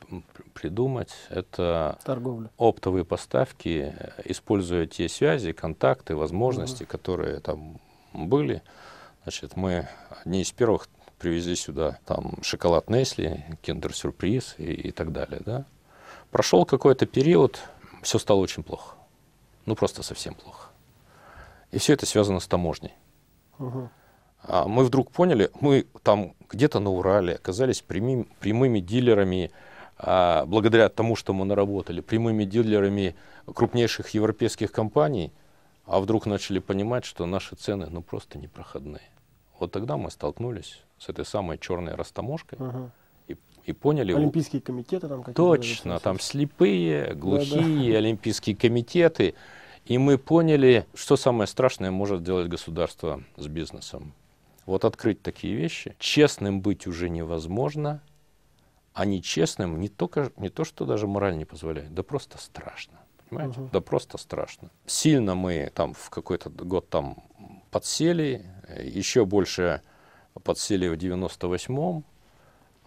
придумать. 0.54 1.14
Это 1.30 1.98
Торговля. 2.04 2.50
оптовые 2.58 3.06
поставки, 3.06 3.96
используя 4.26 4.86
те 4.86 5.08
связи, 5.08 5.54
контакты, 5.54 6.16
возможности, 6.16 6.84
угу. 6.84 6.92
которые 6.92 7.40
там 7.40 7.80
были. 8.14 8.62
Значит, 9.24 9.56
мы 9.56 9.88
одни 10.10 10.42
из 10.42 10.52
первых 10.52 10.88
привезли 11.20 11.56
сюда 11.56 12.00
там 12.06 12.44
шоколад 12.44 12.90
Несли, 12.90 13.46
киндер-сюрприз 13.62 14.56
и, 14.58 14.74
и 14.74 14.92
так 14.92 15.12
далее. 15.12 15.42
Да? 15.46 15.66
Прошел 16.32 16.66
какой-то 16.66 17.06
период, 17.06 17.60
все 18.02 18.20
стало 18.20 18.40
очень 18.40 18.64
плохо. 18.64 18.96
Ну, 19.66 19.76
просто 19.76 20.04
совсем 20.04 20.36
плохо. 20.36 20.70
И 21.72 21.78
все 21.78 21.94
это 21.94 22.06
связано 22.06 22.40
с 22.40 22.48
таможней. 22.48 22.94
Угу. 23.58 23.90
А 24.48 24.68
мы 24.68 24.84
вдруг 24.84 25.12
поняли, 25.12 25.50
мы 25.60 25.86
там 26.04 26.34
где-то 26.50 26.80
на 26.80 26.92
Урале 26.92 27.36
оказались 27.36 27.82
прямыми, 27.82 28.28
прямыми 28.40 28.80
дилерами, 28.80 29.52
а, 29.98 30.46
благодаря 30.46 30.90
тому, 30.90 31.16
что 31.16 31.34
мы 31.34 31.46
наработали, 31.46 32.02
прямыми 32.02 32.44
дилерами 32.46 33.16
крупнейших 33.46 34.10
европейских 34.10 34.72
компаний, 34.72 35.32
а 35.86 36.00
вдруг 36.00 36.26
начали 36.26 36.60
понимать, 36.60 37.06
что 37.06 37.26
наши 37.26 37.56
цены 37.56 37.88
ну, 37.90 38.02
просто 38.02 38.38
непроходные. 38.38 39.10
Вот 39.60 39.72
тогда 39.72 39.98
мы 39.98 40.12
столкнулись 40.12 40.82
с 41.00 41.10
этой 41.10 41.26
самой 41.26 41.58
черной 41.58 41.96
растаможкой. 41.96 42.60
Угу 42.60 42.92
и, 43.28 43.36
и 43.66 43.74
поняли... 43.74 44.14
Олимпийские 44.14 44.62
комитеты 44.62 45.08
там 45.08 45.20
какие-то? 45.20 45.42
Точно, 45.42 46.00
там 46.00 46.20
слепые, 46.20 47.14
глухие, 47.14 47.88
да, 47.88 47.92
да. 47.94 47.98
олимпийские 47.98 48.56
комитеты. 48.56 49.36
И 49.86 49.98
мы 49.98 50.18
поняли, 50.18 50.86
что 50.96 51.16
самое 51.16 51.48
страшное 51.48 51.92
может 51.92 52.24
делать 52.24 52.48
государство 52.48 53.24
с 53.38 53.48
бизнесом. 53.48 54.14
Вот 54.66 54.86
открыть 54.86 55.22
такие 55.22 55.56
вещи. 55.56 55.96
Честным 56.00 56.62
быть 56.62 56.88
уже 56.88 57.10
невозможно, 57.10 58.02
а 58.94 59.06
нечестным 59.06 59.80
не, 59.80 59.90
только, 59.90 60.32
не 60.38 60.50
то, 60.50 60.64
что 60.64 60.86
даже 60.86 61.08
мораль 61.08 61.38
не 61.38 61.46
позволяет, 61.46 61.94
да 61.94 62.02
просто 62.02 62.38
страшно. 62.38 63.00
Понимаете? 63.30 63.60
Угу. 63.60 63.70
Да 63.72 63.82
просто 63.82 64.18
страшно. 64.18 64.70
Сильно 64.86 65.36
мы 65.36 65.72
там 65.74 65.94
в 65.94 66.10
какой-то 66.10 66.50
год 66.50 66.90
там 66.90 67.24
подсели, 67.72 68.46
еще 68.80 69.26
больше 69.26 69.82
подсели 70.44 70.88
в 70.88 70.94
98-м, 70.94 72.04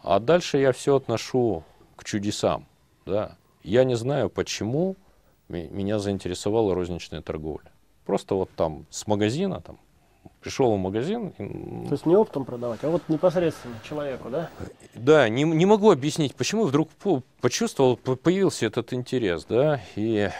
а 0.02 0.18
дальше 0.20 0.58
я 0.58 0.72
все 0.72 0.96
отношу 0.96 1.64
к 1.96 2.04
чудесам. 2.04 2.66
Да. 3.04 3.36
Я 3.62 3.84
не 3.84 3.96
знаю, 3.96 4.30
почему 4.30 4.96
меня 5.48 5.98
заинтересовала 5.98 6.74
розничная 6.74 7.22
торговля. 7.22 7.70
Просто 8.04 8.34
вот 8.34 8.50
там 8.54 8.86
с 8.90 9.06
магазина, 9.06 9.60
там, 9.60 9.78
пришел 10.40 10.74
в 10.74 10.78
магазин. 10.78 11.32
То 11.32 11.92
есть 11.92 12.06
не 12.06 12.16
оптом 12.16 12.44
продавать, 12.44 12.80
а 12.82 12.90
вот 12.90 13.02
непосредственно 13.08 13.74
человеку, 13.88 14.30
да? 14.30 14.50
Да, 14.94 15.28
не, 15.28 15.44
не 15.44 15.66
могу 15.66 15.90
объяснить, 15.90 16.34
почему 16.34 16.64
вдруг 16.64 16.88
почувствовал, 17.40 17.96
появился 17.96 18.66
этот 18.66 18.92
интерес, 18.92 19.44
да, 19.44 19.80
и 19.96 20.30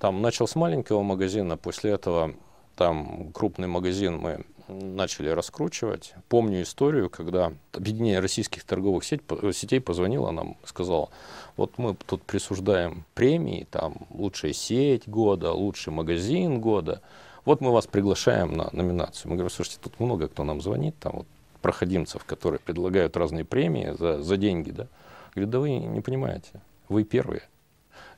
там 0.00 0.22
начал 0.22 0.46
с 0.46 0.54
маленького 0.54 1.02
магазина, 1.02 1.56
после 1.56 1.92
этого 1.92 2.34
там 2.76 3.32
крупный 3.32 3.68
магазин 3.68 4.18
мы 4.18 4.44
начали 4.68 5.28
раскручивать. 5.28 6.14
Помню 6.28 6.62
историю, 6.62 7.10
когда 7.10 7.52
объединение 7.72 8.20
российских 8.20 8.64
торговых 8.64 9.04
сеть, 9.04 9.20
сетей 9.52 9.80
позвонило 9.80 10.30
нам, 10.30 10.56
сказала, 10.64 11.10
вот 11.56 11.78
мы 11.78 11.94
тут 12.06 12.22
присуждаем 12.22 13.04
премии, 13.14 13.66
там 13.70 14.06
лучшая 14.10 14.52
сеть 14.52 15.08
года, 15.08 15.52
лучший 15.52 15.92
магазин 15.92 16.60
года, 16.60 17.02
вот 17.44 17.60
мы 17.60 17.72
вас 17.72 17.86
приглашаем 17.86 18.52
на 18.52 18.68
номинацию. 18.72 19.30
Мы 19.30 19.36
говорим, 19.36 19.54
слушайте, 19.54 19.80
тут 19.82 19.98
много 20.00 20.28
кто 20.28 20.44
нам 20.44 20.60
звонит, 20.60 20.98
там 20.98 21.12
вот 21.16 21.26
проходимцев, 21.60 22.24
которые 22.24 22.60
предлагают 22.60 23.16
разные 23.16 23.44
премии 23.44 23.94
за, 23.98 24.22
за 24.22 24.36
деньги, 24.36 24.70
да. 24.70 24.88
Говорит, 25.34 25.50
да 25.50 25.60
вы 25.60 25.70
не 25.70 26.00
понимаете, 26.00 26.60
вы 26.88 27.04
первые. 27.04 27.42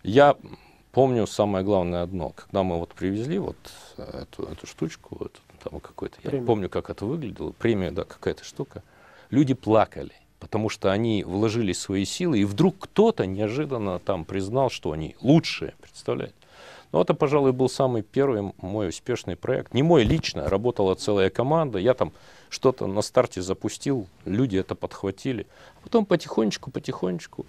Я 0.02 0.36
помню 0.92 1.26
самое 1.26 1.64
главное 1.64 2.02
одно, 2.02 2.30
когда 2.30 2.62
мы 2.62 2.78
вот 2.78 2.90
привезли 2.94 3.38
вот 3.38 3.56
эту, 3.96 4.44
эту 4.44 4.66
штучку, 4.66 5.16
эту, 5.16 5.40
там 5.62 5.80
какой-то, 5.80 6.18
я 6.22 6.42
помню, 6.42 6.68
как 6.68 6.90
это 6.90 7.06
выглядело, 7.06 7.52
премия, 7.52 7.90
да, 7.90 8.04
какая-то 8.04 8.44
штука, 8.44 8.82
люди 9.30 9.54
плакали, 9.54 10.12
потому 10.40 10.68
что 10.68 10.90
они 10.90 11.24
вложили 11.24 11.72
свои 11.72 12.04
силы, 12.04 12.40
и 12.40 12.44
вдруг 12.44 12.76
кто-то 12.78 13.26
неожиданно 13.26 13.98
там 13.98 14.24
признал, 14.24 14.70
что 14.70 14.92
они 14.92 15.16
лучшие, 15.20 15.74
представляете? 15.80 16.34
Ну, 16.94 17.00
это, 17.00 17.12
пожалуй, 17.12 17.50
был 17.50 17.68
самый 17.68 18.02
первый 18.02 18.52
мой 18.62 18.88
успешный 18.88 19.34
проект. 19.34 19.74
Не 19.74 19.82
мой 19.82 20.04
лично, 20.04 20.48
работала 20.48 20.94
целая 20.94 21.28
команда. 21.28 21.80
Я 21.80 21.92
там 21.92 22.12
что-то 22.50 22.86
на 22.86 23.02
старте 23.02 23.42
запустил, 23.42 24.06
люди 24.24 24.58
это 24.58 24.76
подхватили. 24.76 25.48
Потом 25.82 26.06
потихонечку, 26.06 26.70
потихонечку, 26.70 27.46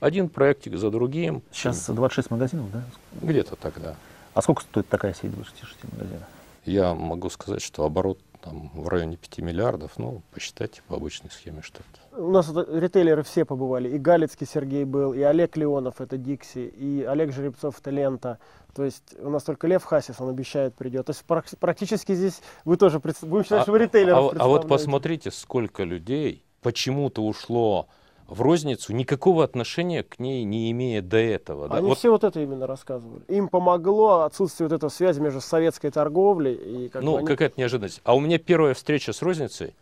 один 0.00 0.30
проектик 0.30 0.78
за 0.78 0.90
другим. 0.90 1.42
Сейчас 1.52 1.84
26 1.86 2.30
магазинов, 2.30 2.72
да? 2.72 2.82
Где-то 3.20 3.56
тогда. 3.56 3.94
А 4.32 4.40
сколько 4.40 4.62
стоит 4.62 4.88
такая 4.88 5.12
сеть 5.12 5.34
26 5.34 5.92
магазинов? 5.92 6.22
Я 6.64 6.94
могу 6.94 7.28
сказать, 7.28 7.60
что 7.60 7.84
оборот 7.84 8.18
там 8.40 8.70
в 8.74 8.88
районе 8.88 9.16
5 9.16 9.38
миллиардов, 9.38 9.92
ну, 9.96 10.22
посчитайте 10.32 10.82
по 10.88 10.96
обычной 10.96 11.30
схеме 11.30 11.62
что-то. 11.62 11.84
У 12.20 12.30
нас 12.30 12.50
ритейлеры 12.50 13.22
все 13.22 13.44
побывали. 13.44 13.88
И 13.88 13.98
Галицкий 13.98 14.46
Сергей 14.46 14.84
был, 14.84 15.12
и 15.12 15.20
Олег 15.22 15.56
Леонов, 15.56 16.00
это 16.00 16.16
Дикси, 16.16 16.66
и 16.66 17.02
Олег 17.02 17.32
Жеребцов, 17.32 17.78
это 17.80 17.90
Лента. 17.90 18.38
То 18.74 18.84
есть 18.84 19.14
у 19.20 19.30
нас 19.30 19.42
только 19.42 19.66
Лев 19.66 19.84
Хасис, 19.84 20.20
он 20.20 20.28
обещает, 20.28 20.74
придет. 20.74 21.06
То 21.06 21.10
есть 21.10 21.24
практически 21.58 22.14
здесь 22.14 22.40
вы 22.64 22.76
тоже 22.76 23.00
пред... 23.00 23.16
будем 23.22 23.44
считать, 23.44 23.60
а, 23.60 23.62
что 23.62 23.72
вы 23.72 23.78
ритейлеров 23.78 24.32
а, 24.34 24.44
а 24.44 24.48
вот 24.48 24.68
посмотрите, 24.68 25.30
сколько 25.30 25.84
людей 25.84 26.44
почему-то 26.62 27.24
ушло 27.24 27.88
в 28.28 28.42
розницу, 28.42 28.92
никакого 28.92 29.42
отношения 29.42 30.02
к 30.02 30.18
ней 30.18 30.44
не 30.44 30.70
имея 30.70 31.00
до 31.00 31.16
этого. 31.16 31.68
Да? 31.68 31.78
Они 31.78 31.88
вот... 31.88 31.98
все 31.98 32.10
вот 32.10 32.24
это 32.24 32.40
именно 32.40 32.66
рассказывали. 32.66 33.22
Им 33.28 33.48
помогло 33.48 34.20
отсутствие 34.20 34.68
вот 34.68 34.76
этой 34.76 34.90
связи 34.90 35.18
между 35.20 35.40
советской 35.40 35.90
торговлей 35.90 36.54
и... 36.54 36.88
Как 36.90 37.02
ну, 37.02 37.16
они... 37.16 37.26
какая-то 37.26 37.58
неожиданность. 37.58 38.02
А 38.04 38.14
у 38.14 38.20
меня 38.20 38.38
первая 38.38 38.74
встреча 38.74 39.14
с 39.14 39.22
розницей, 39.22 39.74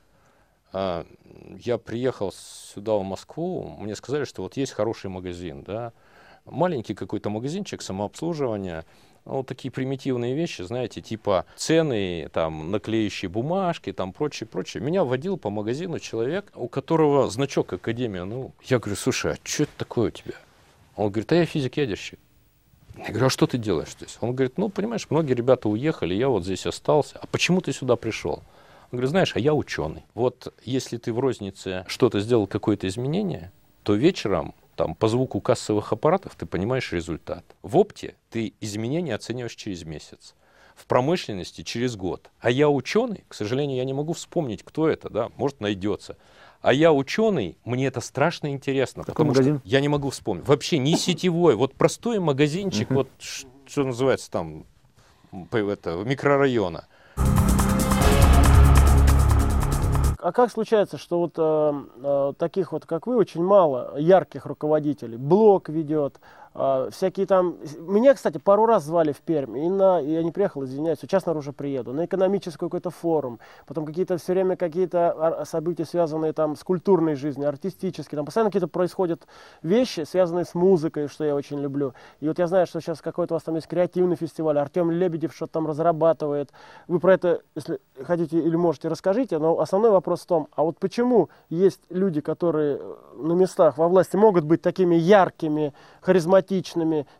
а, 0.73 1.05
я 1.59 1.77
приехал 1.77 2.33
сюда, 2.33 2.95
в 2.95 3.03
Москву, 3.03 3.77
мне 3.81 3.97
сказали, 3.97 4.25
что 4.25 4.43
вот 4.43 4.57
есть 4.57 4.73
хороший 4.73 5.11
магазин, 5.11 5.65
да, 5.65 5.93
маленький 6.45 6.95
какой-то 6.95 7.31
магазинчик 7.31 7.83
самообслуживания, 7.83 8.85
вот 9.27 9.47
такие 9.47 9.71
примитивные 9.71 10.35
вещи, 10.35 10.63
знаете, 10.63 11.01
типа 11.01 11.45
цены, 11.57 12.31
там, 12.33 12.71
наклеющие 12.71 13.29
бумажки, 13.29 13.93
там, 13.93 14.13
прочее, 14.13 14.47
прочее. 14.47 14.83
Меня 14.83 15.05
водил 15.05 15.37
по 15.37 15.51
магазину 15.51 15.99
человек, 15.99 16.53
у 16.55 16.69
которого 16.69 17.29
значок 17.29 17.73
Академия. 17.73 18.25
Ну, 18.25 18.53
я 18.65 18.79
говорю, 18.79 18.97
слушай, 18.97 19.33
а 19.33 19.39
что 19.43 19.65
это 19.65 19.73
такое 19.77 20.09
у 20.09 20.11
тебя? 20.11 20.35
Он 20.95 21.11
говорит, 21.11 21.31
а 21.33 21.37
я 21.37 21.45
физик-ядерщик. 21.45 22.19
Я 22.97 23.09
говорю, 23.09 23.27
а 23.27 23.31
что 23.31 23.47
ты 23.47 23.59
делаешь 23.59 23.91
здесь? 23.91 24.17
Он 24.21 24.35
говорит, 24.35 24.57
ну, 24.57 24.71
понимаешь, 24.71 25.07
многие 25.11 25.35
ребята 25.35 25.69
уехали, 25.69 26.15
я 26.15 26.29
вот 26.29 26.45
здесь 26.45 26.65
остался. 26.65 27.19
А 27.21 27.27
почему 27.27 27.61
ты 27.61 27.73
сюда 27.73 27.97
пришел? 27.97 28.43
Он 28.91 28.99
говорит, 28.99 29.11
знаешь, 29.11 29.33
а 29.35 29.41
я 29.41 29.53
ученый. 29.53 30.05
Вот 30.15 30.55
если 30.63 30.97
ты 30.97 31.13
в 31.13 31.19
рознице 31.19 31.85
что-то 31.89 32.21
сделал, 32.21 32.47
какое-то 32.47 32.87
изменение, 32.87 33.53
то 33.83 33.95
вечером 33.95 34.55
там, 34.77 34.95
по 34.95 35.09
звуку 35.09 35.41
кассовых 35.41 35.93
аппаратов 35.93 36.35
ты 36.37 36.47
понимаешь 36.47 36.93
результат. 36.93 37.45
В 37.63 37.77
опте 37.77 38.15
ты 38.31 38.53
изменения 38.61 39.15
оцениваешь 39.15 39.55
через 39.55 39.85
месяц. 39.85 40.35
В 40.77 40.87
промышленности 40.87 41.63
через 41.63 41.97
год. 41.97 42.31
А 42.39 42.51
я 42.51 42.69
ученый, 42.69 43.25
к 43.29 43.35
сожалению, 43.35 43.79
я 43.79 43.85
не 43.85 43.95
могу 43.95 44.13
вспомнить, 44.13 44.63
кто 44.63 44.89
это, 44.89 45.09
да, 45.09 45.31
может 45.37 45.61
найдется. 45.61 46.19
А 46.61 46.73
я 46.73 46.93
ученый, 46.93 47.57
мне 47.65 47.87
это 47.87 48.01
страшно 48.01 48.53
интересно. 48.53 49.03
Какой 49.03 49.13
потому 49.13 49.31
магазин? 49.31 49.59
Что 49.61 49.69
я 49.69 49.81
не 49.81 49.89
могу 49.89 50.11
вспомнить. 50.11 50.47
Вообще 50.47 50.79
не 50.79 50.97
сетевой, 50.97 51.55
вот 51.55 51.75
простой 51.75 52.19
магазинчик, 52.19 52.91
вот 52.91 53.09
что 53.19 53.85
называется 53.85 54.31
там, 54.31 54.67
это, 55.53 56.03
микрорайона. 56.05 56.87
А 60.27 60.33
как 60.33 60.51
случается, 60.51 60.99
что 60.99 61.21
вот 61.21 61.35
э, 61.39 61.85
э, 62.03 62.33
таких 62.37 62.73
вот, 62.73 62.85
как 62.85 63.07
вы, 63.07 63.15
очень 63.17 63.45
мало 63.45 63.97
ярких 63.97 64.45
руководителей? 64.45 65.17
Блог 65.17 65.69
ведет, 65.69 66.19
А, 66.59 66.89
всякие 66.91 67.27
там... 67.27 67.59
Меня, 67.81 68.15
кстати, 68.15 68.39
пару 68.39 68.65
раз 68.65 68.85
звали 68.85 69.13
в 69.13 69.21
Пермь, 69.21 69.59
и 69.59 69.69
на... 69.69 70.01
я 70.01 70.23
не 70.23 70.33
приехал, 70.33 70.65
извиняюсь, 70.65 70.99
сейчас 70.99 71.27
наружу 71.27 71.53
приеду, 71.53 71.93
на 71.93 72.07
экономический 72.07 72.59
какой-то 72.59 72.89
форум, 72.89 73.41
потом 73.67 73.85
какие-то 73.85 74.17
все 74.17 74.33
время 74.33 74.57
какие-то 74.57 75.45
события, 75.45 75.85
связанные 75.85 76.33
там 76.33 76.57
с 76.57 76.65
культурной 76.65 77.15
жизнью, 77.15 77.49
артистические, 77.49 78.17
там 78.17 78.25
постоянно 78.25 78.51
какие-то 78.51 78.69
происходят 78.69 79.27
вещи, 79.63 80.05
связанные 80.09 80.47
с 80.47 80.55
музыкой, 80.55 81.09
что 81.09 81.25
я 81.25 81.35
очень 81.35 81.61
люблю. 81.61 81.93
И 82.21 82.29
вот 82.29 82.39
я 82.39 82.47
знаю, 82.47 82.67
что 82.67 82.81
сейчас 82.81 83.03
какой-то 83.03 83.35
у 83.35 83.37
вас 83.37 83.43
там 83.43 83.57
есть 83.57 83.67
креативный 83.67 84.17
фестиваль, 84.17 84.59
Артем 84.59 84.91
Лебедев 84.91 85.35
что-то 85.35 85.53
там 85.53 85.67
разрабатывает. 85.67 86.53
Вы 86.89 87.01
про 87.01 87.15
это, 87.15 87.43
если 87.55 87.81
хотите 88.03 88.39
или 88.39 88.57
можете, 88.57 88.89
расскажите, 88.89 89.39
но 89.39 89.61
основной 89.61 89.91
вопрос 89.91 90.23
в 90.23 90.27
том, 90.27 90.49
а 90.57 90.63
вот 90.63 90.79
почему 90.79 91.29
есть 91.51 91.83
люди, 91.91 92.23
которые 92.23 92.81
на 93.15 93.35
местах 93.35 93.77
во 93.77 93.89
власти 93.89 94.17
могут 94.17 94.45
быть 94.45 94.63
такими 94.63 94.95
яркими, 94.95 95.75
харизматичными, 96.01 96.46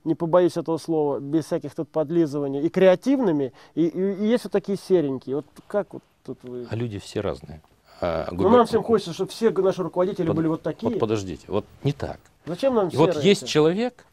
не 0.05 0.15
побоюсь 0.15 0.57
этого 0.57 0.79
слова, 0.79 1.21
без 1.21 1.47
всяких 1.47 1.75
тут 1.75 1.89
подлизываний, 1.89 2.63
и 2.63 2.69
креативными, 2.69 3.53
и, 3.75 3.87
и, 3.87 4.15
и 4.15 4.27
есть 4.27 4.45
вот 4.45 4.53
такие 4.53 4.79
серенькие. 4.79 5.37
Вот 5.37 5.47
как 5.67 5.95
вот 5.95 6.03
тут 6.25 6.39
вы... 6.43 6.67
А 6.71 6.77
люди 6.77 6.99
все 6.99 7.21
разные. 7.21 7.63
А, 8.01 8.29
губер... 8.31 8.51
Ну, 8.51 8.57
нам 8.59 8.67
всем 8.67 8.83
хочется, 8.83 9.13
чтобы 9.13 9.31
все 9.31 9.51
наши 9.51 9.83
руководители 9.83 10.27
Под... 10.27 10.37
были 10.37 10.47
вот 10.49 10.63
такие. 10.63 10.93
Вот 10.93 10.99
подождите, 10.99 11.47
вот 11.49 11.65
не 11.83 11.93
так. 11.93 12.21
Зачем 12.45 12.75
нам 12.75 12.89
и 12.89 12.97
Вот 12.97 13.17
есть 13.23 13.47
человек, 13.47 14.07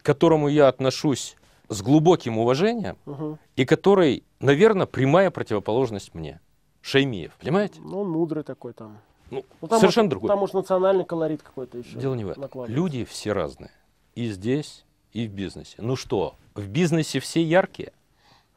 к 0.00 0.04
которому 0.04 0.48
я 0.48 0.68
отношусь 0.68 1.36
с 1.68 1.82
глубоким 1.82 2.38
уважением, 2.38 2.96
угу. 3.06 3.38
и 3.56 3.64
который, 3.64 4.24
наверное, 4.40 4.86
прямая 4.86 5.30
противоположность 5.30 6.14
мне. 6.14 6.40
Шеймиев, 6.80 7.32
понимаете? 7.40 7.80
Ну, 7.82 8.00
он 8.00 8.08
мудрый 8.08 8.44
такой 8.44 8.72
там. 8.72 8.98
Ну, 9.30 9.44
ну 9.60 9.68
там 9.68 9.80
совершенно 9.80 10.04
может, 10.04 10.10
другой. 10.10 10.28
Там, 10.28 10.38
может, 10.38 10.54
национальный 10.54 11.04
колорит 11.04 11.42
какой-то 11.42 11.78
еще. 11.78 11.98
Дело 11.98 12.14
не 12.14 12.24
в 12.24 12.30
этом. 12.30 12.48
Люди 12.66 13.04
все 13.04 13.32
разные. 13.32 13.70
И 14.18 14.30
здесь, 14.30 14.84
и 15.12 15.28
в 15.28 15.30
бизнесе. 15.30 15.76
Ну 15.78 15.94
что, 15.94 16.34
в 16.56 16.66
бизнесе 16.66 17.20
все 17.20 17.40
яркие? 17.40 17.92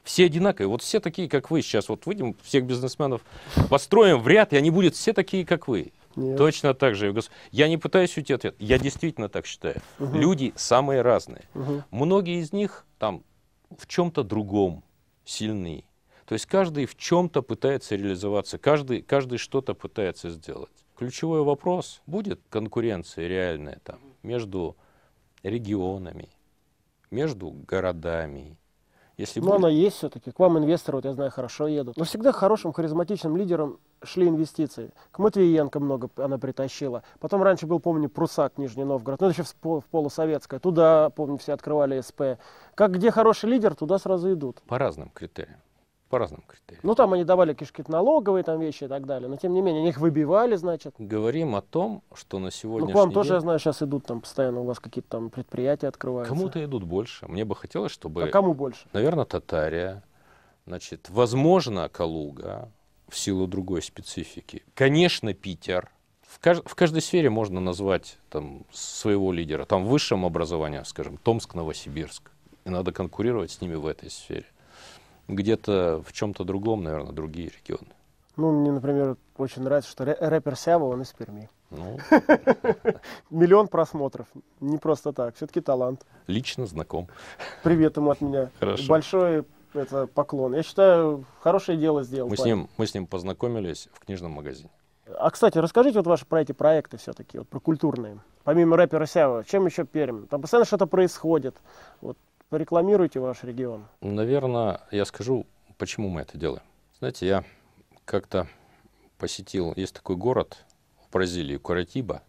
Все 0.04 0.26
одинаковые. 0.26 0.67
Вот 0.67 0.82
все 0.82 1.00
такие, 1.00 1.30
как 1.30 1.52
вы 1.52 1.62
сейчас. 1.62 1.88
Вот 1.88 2.08
выйдем, 2.08 2.36
всех 2.41 2.65
бизнесменов 2.65 3.21
построим 3.69 4.19
в 4.21 4.28
ряд, 4.28 4.54
и 4.54 4.58
они 4.58 4.71
будут 4.71 4.95
все 4.95 5.13
такие, 5.13 5.45
как 5.45 5.67
вы. 5.67 5.91
Нет. 6.15 6.36
Точно 6.36 6.74
так 6.74 6.95
же. 6.95 7.13
Я 7.52 7.67
не 7.67 7.78
пытаюсь 7.78 8.17
уйти 8.17 8.34
ответ. 8.34 8.56
Я 8.58 8.80
действительно 8.80 9.30
так 9.30 9.45
считаю. 9.45 9.84
Угу. 10.00 10.17
Люди 10.17 10.52
самые 10.56 11.04
разные. 11.04 11.43
Угу. 11.54 11.84
Многие 11.91 12.41
из 12.41 12.52
них 12.54 12.88
там 12.97 13.24
в 13.78 13.86
чем-то 13.86 14.24
другом 14.24 14.84
сильны. 15.26 15.84
То 16.26 16.34
есть 16.34 16.47
каждый 16.47 16.88
в 16.88 16.97
чем-то 16.97 17.43
пытается 17.43 17.95
реализоваться, 17.95 18.58
каждый, 18.58 19.04
каждый 19.04 19.38
что-то 19.38 19.76
пытается 19.76 20.32
сделать. 20.32 20.71
Ключевой 20.97 21.43
вопрос, 21.43 22.02
будет 22.08 22.41
конкуренция 22.50 23.28
реальная 23.28 23.80
там 23.84 24.00
между 24.24 24.76
регионами, 25.43 26.30
между 27.10 27.51
городами, 27.67 28.58
если 29.17 29.39
Но 29.39 29.47
будет... 29.47 29.56
она 29.58 29.69
есть 29.69 29.97
все-таки. 29.97 30.32
К 30.32 30.39
вам 30.39 30.58
инвесторы, 30.58 30.97
вот 30.97 31.06
я 31.06 31.13
знаю, 31.13 31.30
хорошо 31.30 31.67
едут. 31.67 31.95
Но 31.97 32.06
всегда 32.06 32.32
хорошим, 32.32 32.73
харизматичным 32.73 33.38
лидером 33.38 33.80
шли 34.04 34.27
инвестиции. 34.27 34.91
К 35.12 35.19
Матвиенко 35.19 35.80
много 35.80 36.10
она 36.15 36.39
притащила. 36.39 37.04
Потом 37.19 37.43
раньше 37.43 37.67
был, 37.67 37.80
помню, 37.80 38.10
Прусак, 38.10 38.58
Нижний 38.58 38.84
Новгород. 38.84 39.21
Ну, 39.21 39.30
еще 39.30 39.43
в, 39.43 39.54
в 39.62 39.86
полусоветское. 39.91 40.60
Туда, 40.60 41.12
помню, 41.12 41.38
все 41.38 41.54
открывали 41.54 42.01
СП. 42.01 42.39
Как 42.73 42.93
где 42.93 43.12
хороший 43.12 43.49
лидер, 43.49 43.75
туда 43.75 43.99
сразу 43.99 44.34
идут. 44.34 44.62
По 44.63 44.80
разным 44.80 45.10
критериям 45.10 45.60
по 46.12 46.19
разным 46.19 46.43
критериям. 46.45 46.82
Ну, 46.84 46.93
там 46.93 47.13
они 47.13 47.24
давали 47.24 47.54
кишки 47.54 47.84
налоговые 47.88 48.43
там 48.43 48.60
вещи 48.60 48.84
и 48.84 48.88
так 48.88 49.08
далее, 49.08 49.30
но 49.30 49.38
тем 49.38 49.54
не 49.54 49.62
менее, 49.62 49.80
они 49.80 49.89
их 49.89 49.97
выбивали, 49.97 50.58
значит. 50.58 50.93
Говорим 51.00 51.56
о 51.56 51.62
том, 51.62 52.04
что 52.13 52.38
на 52.38 52.52
сегодняшний 52.52 52.91
Ну, 52.91 52.93
к 52.93 53.00
вам 53.00 53.10
день... 53.10 53.13
тоже, 53.15 53.34
я 53.36 53.39
знаю, 53.39 53.60
сейчас 53.60 53.82
идут 53.82 54.06
там 54.06 54.19
постоянно, 54.21 54.60
у 54.60 54.65
вас 54.65 54.80
какие-то 54.80 55.10
там 55.10 55.30
предприятия 55.30 55.88
открываются. 55.88 56.36
Кому-то 56.36 56.63
идут 56.63 56.84
больше. 56.84 57.28
Мне 57.28 57.45
бы 57.45 57.56
хотелось, 57.56 57.93
чтобы... 57.93 58.24
А 58.26 58.28
кому 58.28 58.54
больше? 58.54 58.86
Наверное, 58.91 59.24
Татария, 59.24 60.04
значит, 60.67 61.10
возможно, 61.10 61.88
Калуга, 61.88 62.69
в 63.08 63.17
силу 63.17 63.47
другой 63.47 63.82
специфики. 63.82 64.63
Конечно, 64.74 65.34
Питер. 65.34 65.89
В, 66.28 66.39
кажд... 66.39 66.62
в 66.65 66.76
каждой 66.76 67.02
сфере 67.02 67.30
можно 67.30 67.62
назвать 67.62 68.17
там, 68.30 68.65
своего 68.71 69.32
лидера. 69.32 69.63
Там 69.65 69.86
в 69.86 69.88
высшем 69.88 70.26
образовании, 70.26 70.82
скажем, 70.84 71.17
Томск, 71.17 71.56
Новосибирск. 71.56 72.32
И 72.65 72.69
надо 72.69 72.91
конкурировать 72.91 73.52
с 73.52 73.62
ними 73.62 73.76
в 73.76 73.88
этой 73.88 74.10
сфере 74.10 74.45
где-то 75.36 76.04
в 76.06 76.13
чем-то 76.13 76.44
другом, 76.44 76.84
наверное, 76.84 77.12
другие 77.12 77.50
регионы. 77.50 77.91
Ну, 78.38 78.52
мне, 78.52 78.72
например, 78.72 79.17
очень 79.38 79.62
нравится, 79.63 79.89
что 79.89 80.06
рэпер 80.06 80.56
Сява, 80.56 80.86
он 80.86 81.02
из 81.02 81.12
Перми. 81.12 81.50
Ну. 81.70 81.98
Миллион 83.30 83.67
просмотров. 83.67 84.28
Не 84.60 84.78
просто 84.78 85.13
так. 85.13 85.36
Все-таки 85.36 85.62
талант. 85.62 86.06
Лично 86.28 86.65
знаком. 86.65 87.08
Привет 87.63 87.98
ему 87.98 88.12
от 88.12 88.22
меня. 88.22 88.50
Хорошо. 88.60 88.88
Большой 88.88 89.46
это, 89.74 90.08
поклон. 90.08 90.54
Я 90.54 90.63
считаю, 90.63 91.26
хорошее 91.39 91.78
дело 91.78 92.04
сделал. 92.04 92.30
Мы 92.30 92.38
с, 92.38 92.46
ним, 92.46 92.70
мы 92.78 92.88
с 92.88 92.94
ним 92.94 93.08
познакомились 93.08 93.89
в 93.94 94.00
книжном 94.06 94.32
магазине. 94.32 94.70
А, 95.17 95.30
кстати, 95.30 95.58
расскажите 95.58 96.00
вот 96.00 96.08
ваши 96.08 96.26
про 96.26 96.41
эти 96.41 96.52
проекты 96.52 96.98
все-таки, 96.98 97.38
вот 97.38 97.48
про 97.48 97.60
культурные. 97.60 98.20
Помимо 98.44 98.78
рэпера 98.78 99.06
Сява, 99.06 99.44
чем 99.44 99.65
еще 99.65 99.86
Пермь? 99.86 100.26
Там 100.28 100.41
постоянно 100.41 100.65
что-то 100.65 100.88
происходит. 100.88 101.56
Вот 102.02 102.17
порекламируйте 102.51 103.19
ваш 103.19 103.43
регион. 103.43 103.85
Наверное, 104.01 104.81
я 104.91 105.05
скажу, 105.05 105.47
почему 105.77 106.09
мы 106.09 106.21
это 106.21 106.37
делаем. 106.37 106.63
Знаете, 106.99 107.25
я 107.25 107.43
как-то 108.03 108.45
посетил, 109.17 109.73
есть 109.77 109.95
такой 109.95 110.17
город 110.17 110.57
в 111.01 111.13
Бразилии, 111.13 111.55
Куратиба. 111.55 112.21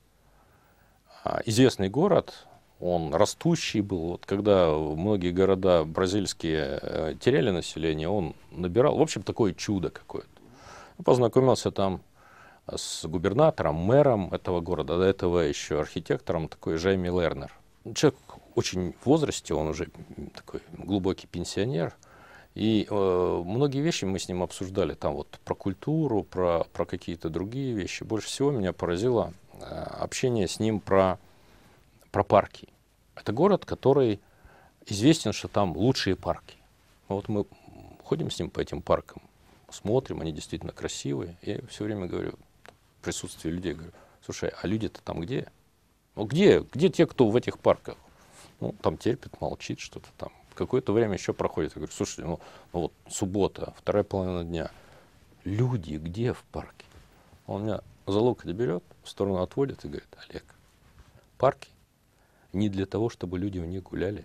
А, 1.24 1.40
известный 1.44 1.88
город, 1.88 2.46
он 2.78 3.12
растущий 3.12 3.80
был. 3.80 4.12
Вот 4.12 4.24
когда 4.24 4.70
многие 4.70 5.32
города 5.32 5.84
бразильские 5.84 6.78
э, 6.80 7.14
теряли 7.18 7.50
население, 7.50 8.08
он 8.08 8.36
набирал, 8.52 8.96
в 8.96 9.02
общем, 9.02 9.24
такое 9.24 9.52
чудо 9.54 9.90
какое-то. 9.90 10.28
Познакомился 11.04 11.72
там 11.72 12.00
с 12.72 13.04
губернатором, 13.06 13.74
мэром 13.74 14.32
этого 14.32 14.60
города, 14.60 14.98
до 14.98 15.04
этого 15.04 15.40
еще 15.40 15.80
архитектором 15.80 16.48
такой 16.48 16.76
Жайми 16.76 17.08
Лернер. 17.08 17.52
Человек 17.94 18.20
очень 18.54 18.94
в 19.00 19.06
возрасте, 19.06 19.54
он 19.54 19.68
уже 19.68 19.88
такой 20.34 20.60
глубокий 20.72 21.26
пенсионер. 21.26 21.94
И 22.54 22.86
э, 22.88 23.42
многие 23.46 23.80
вещи 23.80 24.04
мы 24.04 24.18
с 24.18 24.28
ним 24.28 24.42
обсуждали, 24.42 24.94
там 24.94 25.14
вот 25.14 25.40
про 25.44 25.54
культуру, 25.54 26.22
про, 26.22 26.64
про 26.72 26.84
какие-то 26.84 27.30
другие 27.30 27.74
вещи. 27.74 28.04
Больше 28.04 28.26
всего 28.26 28.50
меня 28.50 28.74
поразило 28.74 29.32
э, 29.54 29.64
общение 29.64 30.46
с 30.48 30.60
ним 30.60 30.80
про, 30.80 31.18
про 32.10 32.22
парки. 32.24 32.68
Это 33.14 33.32
город, 33.32 33.64
который 33.64 34.20
известен, 34.86 35.32
что 35.32 35.48
там 35.48 35.76
лучшие 35.76 36.14
парки. 36.14 36.56
Вот 37.08 37.28
мы 37.28 37.46
ходим 38.04 38.30
с 38.30 38.38
ним 38.38 38.50
по 38.50 38.60
этим 38.60 38.82
паркам, 38.82 39.22
смотрим, 39.70 40.20
они 40.20 40.32
действительно 40.32 40.72
красивые. 40.72 41.36
Я 41.40 41.60
все 41.68 41.84
время 41.84 42.06
говорю, 42.06 42.34
в 43.00 43.04
присутствии 43.04 43.50
людей, 43.50 43.72
говорю, 43.72 43.92
слушай, 44.24 44.52
а 44.60 44.66
люди-то 44.66 45.00
там 45.02 45.20
где? 45.20 45.50
Ну 46.16 46.24
где, 46.24 46.60
где 46.60 46.90
те, 46.90 47.06
кто 47.06 47.28
в 47.28 47.36
этих 47.36 47.58
парках? 47.58 47.96
Ну, 48.62 48.76
там 48.80 48.96
терпит, 48.96 49.40
молчит 49.40 49.80
что-то 49.80 50.06
там. 50.16 50.30
Какое-то 50.54 50.92
время 50.92 51.14
еще 51.14 51.32
проходит. 51.32 51.72
Я 51.72 51.80
говорю, 51.80 51.92
слушайте, 51.92 52.22
ну, 52.22 52.38
ну 52.72 52.82
вот 52.82 52.92
суббота, 53.08 53.74
вторая 53.76 54.04
половина 54.04 54.44
дня. 54.44 54.70
Люди 55.42 55.96
где 55.96 56.32
в 56.32 56.44
парке? 56.52 56.86
Он 57.48 57.64
меня 57.64 57.80
за 58.06 58.20
локоть 58.20 58.52
берет, 58.52 58.84
в 59.02 59.08
сторону 59.08 59.42
отводит 59.42 59.84
и 59.84 59.88
говорит, 59.88 60.16
Олег, 60.28 60.44
парки 61.38 61.70
не 62.52 62.68
для 62.68 62.86
того, 62.86 63.08
чтобы 63.08 63.36
люди 63.36 63.58
в 63.58 63.66
них 63.66 63.82
гуляли. 63.82 64.24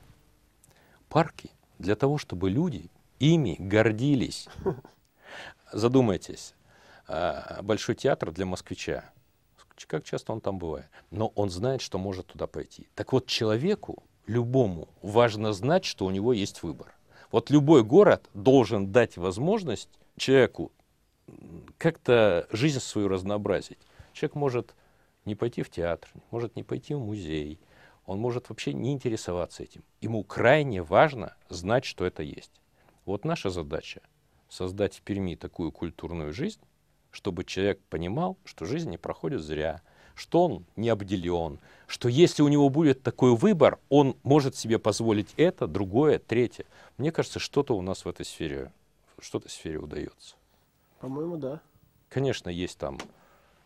Парки 1.10 1.50
для 1.80 1.96
того, 1.96 2.20
чтобы 2.20 2.52
люди 2.52 2.92
ими 3.18 3.56
гордились. 3.58 4.48
Задумайтесь, 5.72 6.54
а, 7.08 7.64
Большой 7.64 7.96
театр 7.96 8.32
для 8.32 8.46
москвича. 8.46 9.10
Как 9.88 10.04
часто 10.04 10.32
он 10.32 10.42
там 10.42 10.60
бывает? 10.60 10.86
Но 11.10 11.30
он 11.30 11.50
знает, 11.50 11.82
что 11.82 11.98
может 11.98 12.28
туда 12.28 12.46
пойти. 12.46 12.88
Так 12.94 13.14
вот, 13.14 13.26
человеку 13.26 14.04
любому 14.28 14.90
важно 15.02 15.54
знать, 15.54 15.86
что 15.86 16.06
у 16.06 16.12
него 16.12 16.34
есть 16.34 16.62
выбор. 16.62 16.94
Вот 17.32 17.50
любой 17.50 17.84
город 17.84 18.30
должен 18.34 18.92
дать 18.92 19.18
возможность 19.18 19.90
человеку 20.18 20.72
как-то 21.78 22.48
жизнь 22.52 22.80
свою 22.80 23.08
разнообразить. 23.08 23.80
Человек 24.14 24.36
может 24.36 24.76
не 25.26 25.36
пойти 25.36 25.64
в 25.64 25.70
театр, 25.70 26.10
может 26.32 26.56
не 26.56 26.64
пойти 26.64 26.94
в 26.94 27.00
музей, 27.00 27.60
он 28.06 28.20
может 28.20 28.50
вообще 28.50 28.72
не 28.74 28.94
интересоваться 28.94 29.64
этим. 29.64 29.84
Ему 30.00 30.24
крайне 30.24 30.82
важно 30.82 31.36
знать, 31.50 31.84
что 31.84 32.06
это 32.06 32.24
есть. 32.24 32.62
Вот 33.06 33.26
наша 33.26 33.50
задача— 33.50 34.02
создать 34.50 34.96
в 34.96 35.02
Перми 35.02 35.36
такую 35.36 35.74
культурную 35.74 36.32
жизнь, 36.32 36.62
чтобы 37.12 37.44
человек 37.44 37.82
понимал, 37.90 38.38
что 38.46 38.66
жизнь 38.66 38.90
не 38.90 38.98
проходит 38.98 39.42
зря, 39.42 39.82
что 40.16 40.46
он 40.46 40.66
не 40.78 40.90
обделен, 40.90 41.60
что 41.88 42.10
если 42.10 42.44
у 42.44 42.50
него 42.50 42.70
будет 42.70 43.02
такой 43.02 43.36
выбор, 43.36 43.80
он 43.90 44.18
может 44.24 44.56
себе 44.56 44.78
позволить 44.78 45.34
это, 45.38 45.68
другое, 45.68 46.20
третье. 46.20 46.66
Мне 46.98 47.12
кажется, 47.12 47.40
что-то 47.40 47.76
у 47.76 47.82
нас 47.82 48.04
в 48.06 48.10
этой 48.10 48.26
сфере, 48.26 48.72
что-то 49.20 49.48
в 49.48 49.52
сфере 49.52 49.80
удается. 49.80 50.36
По-моему, 51.00 51.38
да. 51.38 51.62
Конечно, 52.10 52.50
есть 52.50 52.78
там 52.78 52.98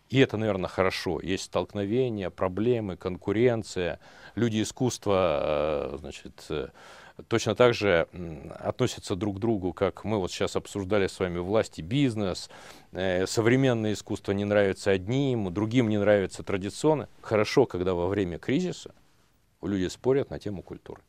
И 0.10 0.20
это, 0.20 0.38
наверное, 0.38 0.70
хорошо. 0.70 1.20
Есть 1.22 1.46
столкновения, 1.46 2.30
проблемы, 2.30 2.98
конкуренция. 2.98 4.00
Люди 4.36 4.62
искусства, 4.62 5.94
э, 5.94 5.98
значит, 6.00 6.46
э, 6.50 6.68
точно 7.28 7.56
так 7.56 7.74
же 7.74 8.08
относятся 8.60 9.16
друг 9.16 9.38
к 9.38 9.40
другу, 9.40 9.74
как 9.74 10.04
мы 10.04 10.20
вот 10.20 10.32
сейчас 10.32 10.56
обсуждали 10.56 11.08
с 11.08 11.20
вами 11.20 11.40
власть 11.40 11.80
и 11.80 11.82
бизнес. 11.82 12.50
Э, 12.92 13.26
современное 13.28 13.94
искусство 13.94 14.32
не 14.32 14.46
нравится 14.46 14.92
одним, 14.92 15.54
другим 15.54 15.90
не 15.90 15.98
нравится 15.98 16.44
традиционно. 16.44 17.08
Хорошо, 17.22 17.66
когда 17.66 17.94
во 17.94 18.08
время 18.08 18.38
кризиса 18.38 18.94
люди 19.62 19.88
спорят 19.88 20.30
на 20.30 20.40
тему 20.40 20.62
культуры. 20.62 21.02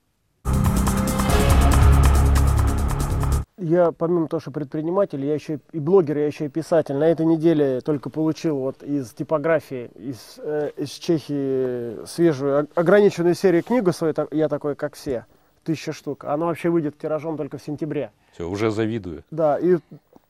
Я, 3.58 3.92
помимо 3.92 4.26
того, 4.26 4.40
что 4.40 4.50
предприниматель, 4.50 5.24
я 5.24 5.34
еще 5.34 5.60
и 5.70 5.78
блогер, 5.78 6.18
я 6.18 6.26
еще 6.26 6.46
и 6.46 6.48
писатель. 6.48 6.96
На 6.96 7.04
этой 7.04 7.24
неделе 7.24 7.80
только 7.80 8.10
получил 8.10 8.56
вот 8.56 8.82
из 8.82 9.10
типографии, 9.12 9.88
из, 9.94 10.38
э, 10.38 10.70
из 10.76 10.90
Чехии 10.90 12.04
свежую, 12.04 12.68
ограниченную 12.74 13.34
серию 13.36 13.62
книгу 13.62 13.92
свою, 13.92 14.14
я 14.32 14.48
такой, 14.48 14.74
как 14.74 14.96
все, 14.96 15.26
тысяча 15.62 15.92
штук. 15.92 16.24
Она 16.24 16.46
вообще 16.46 16.70
выйдет 16.70 16.98
тиражом 16.98 17.36
только 17.36 17.58
в 17.58 17.62
сентябре. 17.62 18.10
Все, 18.32 18.48
уже 18.48 18.70
завидую. 18.70 19.24
Да, 19.30 19.58
и, 19.58 19.78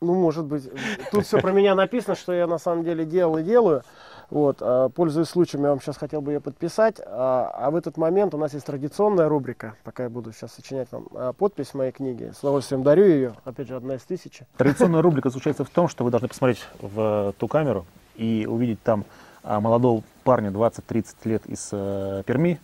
ну, 0.01 0.15
может 0.15 0.45
быть, 0.45 0.69
тут 1.11 1.27
все 1.27 1.41
про 1.41 1.53
меня 1.53 1.75
написано, 1.75 2.15
что 2.15 2.33
я 2.33 2.47
на 2.47 2.59
самом 2.59 2.85
деле 2.85 3.05
делал 3.05 3.39
и 3.39 3.43
делаю. 3.43 3.83
Вот, 4.31 4.59
а, 4.61 4.89
пользуясь 4.89 5.29
случаем, 5.29 5.65
я 5.65 5.71
вам 5.71 5.81
сейчас 5.83 5.99
хотел 5.99 6.23
бы 6.23 6.33
ее 6.33 6.41
подписать. 6.41 7.01
А, 7.05 7.53
а 7.55 7.71
в 7.71 7.77
этот 7.77 7.99
момент 7.99 8.33
у 8.33 8.39
нас 8.39 8.55
есть 8.55 8.65
традиционная 8.65 9.29
рубрика, 9.29 9.75
пока 9.85 10.05
я 10.05 10.09
буду 10.09 10.33
сейчас 10.33 10.55
сочинять 10.55 10.91
вам 10.91 11.07
а, 11.15 11.33
подпись 11.35 11.69
в 11.69 11.75
моей 11.75 11.93
книге. 11.93 12.33
С 12.33 12.39
удовольствием 12.39 12.83
дарю 12.83 13.05
ее. 13.05 13.35
Опять 13.45 13.69
же, 13.69 13.77
одна 13.77 13.97
из 13.97 14.03
тысячи. 14.03 14.47
Традиционная 14.57 15.03
рубрика 15.03 15.29
заключается 15.29 15.65
в 15.65 15.69
том, 15.69 15.87
что 15.87 16.05
вы 16.05 16.11
должны 16.11 16.29
посмотреть 16.29 16.67
в 16.81 17.35
ту 17.39 17.47
камеру 17.47 17.85
и 18.17 18.47
увидеть 18.49 18.83
там 18.83 19.05
молодого 19.45 20.03
парня 20.25 20.51
20-30 20.51 21.07
лет 21.25 21.47
из 21.47 21.69
э, 21.73 22.23
Перми 22.25 22.61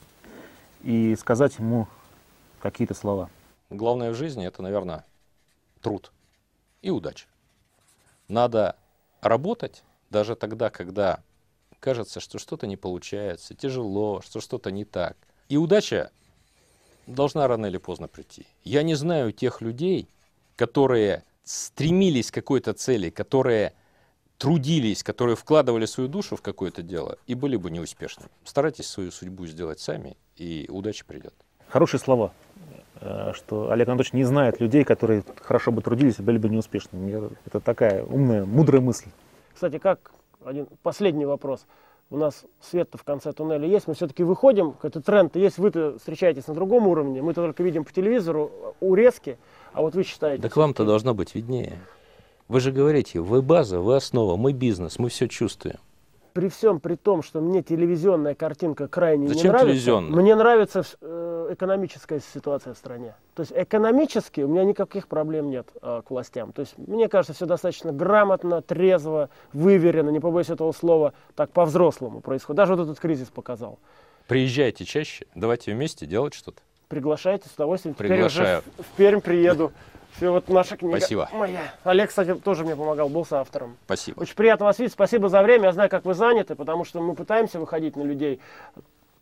и 0.83 1.17
сказать 1.17 1.59
ему 1.59 1.89
какие-то 2.61 2.95
слова. 2.95 3.31
Главное 3.71 4.11
в 4.11 4.15
жизни 4.15 4.47
это, 4.47 4.63
наверное, 4.63 5.05
труд 5.81 6.13
и 6.83 6.91
удача. 6.91 7.27
Надо 8.29 8.77
работать 9.21 9.83
даже 10.11 10.37
тогда, 10.37 10.71
когда 10.71 11.23
кажется, 11.81 12.21
что 12.21 12.39
что-то 12.39 12.67
не 12.67 12.77
получается, 12.77 13.55
тяжело, 13.55 14.21
что 14.21 14.41
что-то 14.41 14.71
не 14.71 14.85
так. 14.85 15.17
И 15.49 15.57
удача 15.57 16.11
должна 17.07 17.47
рано 17.47 17.67
или 17.67 17.79
поздно 17.79 18.09
прийти. 18.09 18.47
Я 18.65 18.83
не 18.83 18.95
знаю 18.95 19.33
тех 19.33 19.61
людей, 19.61 20.09
которые 20.57 21.25
стремились 21.45 22.31
к 22.31 22.35
какой-то 22.35 22.75
цели, 22.75 23.11
которые 23.11 23.75
трудились, 24.37 25.03
которые 25.03 25.37
вкладывали 25.37 25.87
свою 25.87 26.09
душу 26.09 26.37
в 26.37 26.43
какое-то 26.43 26.83
дело 26.83 27.19
и 27.27 27.35
были 27.35 27.57
бы 27.57 27.71
неуспешны. 27.71 28.27
Старайтесь 28.45 28.87
свою 28.87 29.11
судьбу 29.11 29.47
сделать 29.47 29.81
сами, 29.81 30.17
и 30.37 30.67
удача 30.69 31.05
придет. 31.05 31.35
Хорошие 31.69 32.01
слова, 32.01 32.33
э, 33.01 33.33
что 33.35 33.71
Олег 33.71 33.89
Анатольевич 33.89 34.15
не 34.15 34.25
знает 34.25 34.61
людей, 34.61 34.85
которые 34.85 35.23
хорошо 35.43 35.71
бы 35.71 35.83
трудились 35.83 36.19
и 36.19 36.23
были 36.23 36.39
бы 36.39 36.49
неуспешными. 36.49 37.31
Это 37.45 37.61
такая 37.61 38.05
умная, 38.05 38.45
мудрая 38.45 38.81
мысль. 38.81 39.09
Кстати, 39.55 39.79
как 39.79 40.11
один 40.45 40.67
последний 40.83 41.27
вопрос. 41.27 41.67
У 42.11 42.17
нас 42.17 42.47
свет 42.63 42.89
в 42.95 43.05
конце 43.05 43.33
туннеля 43.33 43.69
есть, 43.69 43.87
мы 43.87 43.93
все-таки 43.93 44.23
выходим, 44.23 44.73
какой-то 44.73 45.03
тренд 45.03 45.37
есть, 45.37 45.59
вы-то 45.59 45.99
встречаетесь 45.99 46.47
на 46.47 46.55
другом 46.55 46.87
уровне, 46.87 47.21
мы-то 47.21 47.43
только 47.43 47.63
видим 47.63 47.85
по 47.85 47.93
телевизору 47.93 48.51
урезки, 48.81 49.37
а 49.75 49.83
вот 49.83 49.95
вы 49.95 50.05
считаете... 50.05 50.43
Так 50.43 50.57
вам-то 50.57 50.87
должно 50.87 51.13
быть 51.13 51.35
виднее. 51.35 51.79
Вы 52.49 52.61
же 52.61 52.73
говорите, 52.73 53.21
вы 53.21 53.43
база, 53.43 53.81
вы 53.81 53.95
основа, 53.95 54.37
мы 54.37 54.55
бизнес, 54.55 54.99
мы 54.99 55.11
все 55.11 55.29
чувствуем 55.29 55.77
при 56.39 56.49
всем 56.49 56.79
при 56.79 56.95
том, 56.95 57.25
что 57.25 57.41
мне 57.41 57.65
телевизионная 57.65 58.37
картинка 58.37 58.87
крайне 58.87 59.27
Зачем 59.27 59.43
не 59.43 59.49
нравится, 59.49 59.67
телевизионная? 59.67 60.23
мне 60.23 60.37
нравится 60.37 60.85
э, 61.01 61.18
экономическая 61.53 62.21
ситуация 62.21 62.75
в 62.75 62.79
стране. 62.79 63.15
То 63.35 63.41
есть 63.41 63.53
экономически 63.55 64.41
у 64.41 64.49
меня 64.49 64.65
никаких 64.65 65.09
проблем 65.09 65.51
нет 65.51 65.69
э, 65.81 66.03
к 66.07 66.11
властям. 66.11 66.53
То 66.53 66.61
есть 66.61 66.77
мне 66.79 67.09
кажется, 67.09 67.33
все 67.35 67.47
достаточно 67.47 67.93
грамотно, 67.93 68.63
трезво, 68.63 69.31
выверено, 69.53 70.11
не 70.11 70.21
побоюсь 70.21 70.51
этого 70.51 70.73
слова, 70.73 71.13
так 71.35 71.51
по-взрослому 71.51 72.21
происходит. 72.21 72.57
Даже 72.57 72.75
вот 72.75 72.83
этот 72.83 73.01
кризис 73.01 73.29
показал. 73.29 73.79
Приезжайте 74.27 74.85
чаще, 74.85 75.27
давайте 75.35 75.73
вместе 75.73 76.07
делать 76.07 76.35
что-то. 76.35 76.61
Приглашайте, 76.89 77.49
с 77.49 77.55
удовольствием. 77.55 77.95
Приглашаю. 77.95 78.29
Теперь 78.31 78.45
уже 78.45 78.63
в, 78.79 78.83
в 78.83 78.97
Пермь 78.97 79.21
приеду. 79.21 79.73
Все, 80.17 80.33
вот 80.33 80.49
наша 80.49 80.77
книга 80.77 80.99
Спасибо. 80.99 81.29
моя. 81.33 81.73
Олег, 81.85 82.09
кстати, 82.09 82.35
тоже 82.35 82.65
мне 82.65 82.75
помогал, 82.75 83.09
был 83.09 83.25
соавтором. 83.25 83.77
Спасибо. 83.85 84.21
Очень 84.21 84.35
приятно 84.35 84.67
вас 84.67 84.79
видеть. 84.79 84.93
Спасибо 84.95 85.29
за 85.29 85.43
время. 85.43 85.67
Я 85.67 85.73
знаю, 85.73 85.89
как 85.89 86.05
вы 86.05 86.15
заняты, 86.15 86.57
потому 86.57 86.85
что 86.85 87.01
мы 87.01 87.15
пытаемся 87.15 87.61
выходить 87.61 87.95
на 87.95 88.03
людей 88.03 88.41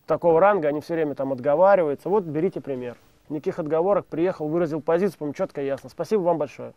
такого 0.06 0.40
ранга, 0.40 0.68
они 0.68 0.80
все 0.80 0.94
время 0.94 1.14
там 1.14 1.32
отговариваются. 1.32 2.08
Вот 2.08 2.24
берите 2.24 2.60
пример. 2.60 2.96
Никаких 3.28 3.58
отговорок, 3.58 4.06
приехал, 4.06 4.48
выразил 4.48 4.80
позицию, 4.80 5.18
по 5.18 5.34
четко 5.34 5.60
и 5.60 5.66
ясно. 5.66 5.90
Спасибо 5.90 6.20
вам 6.20 6.38
большое. 6.38 6.72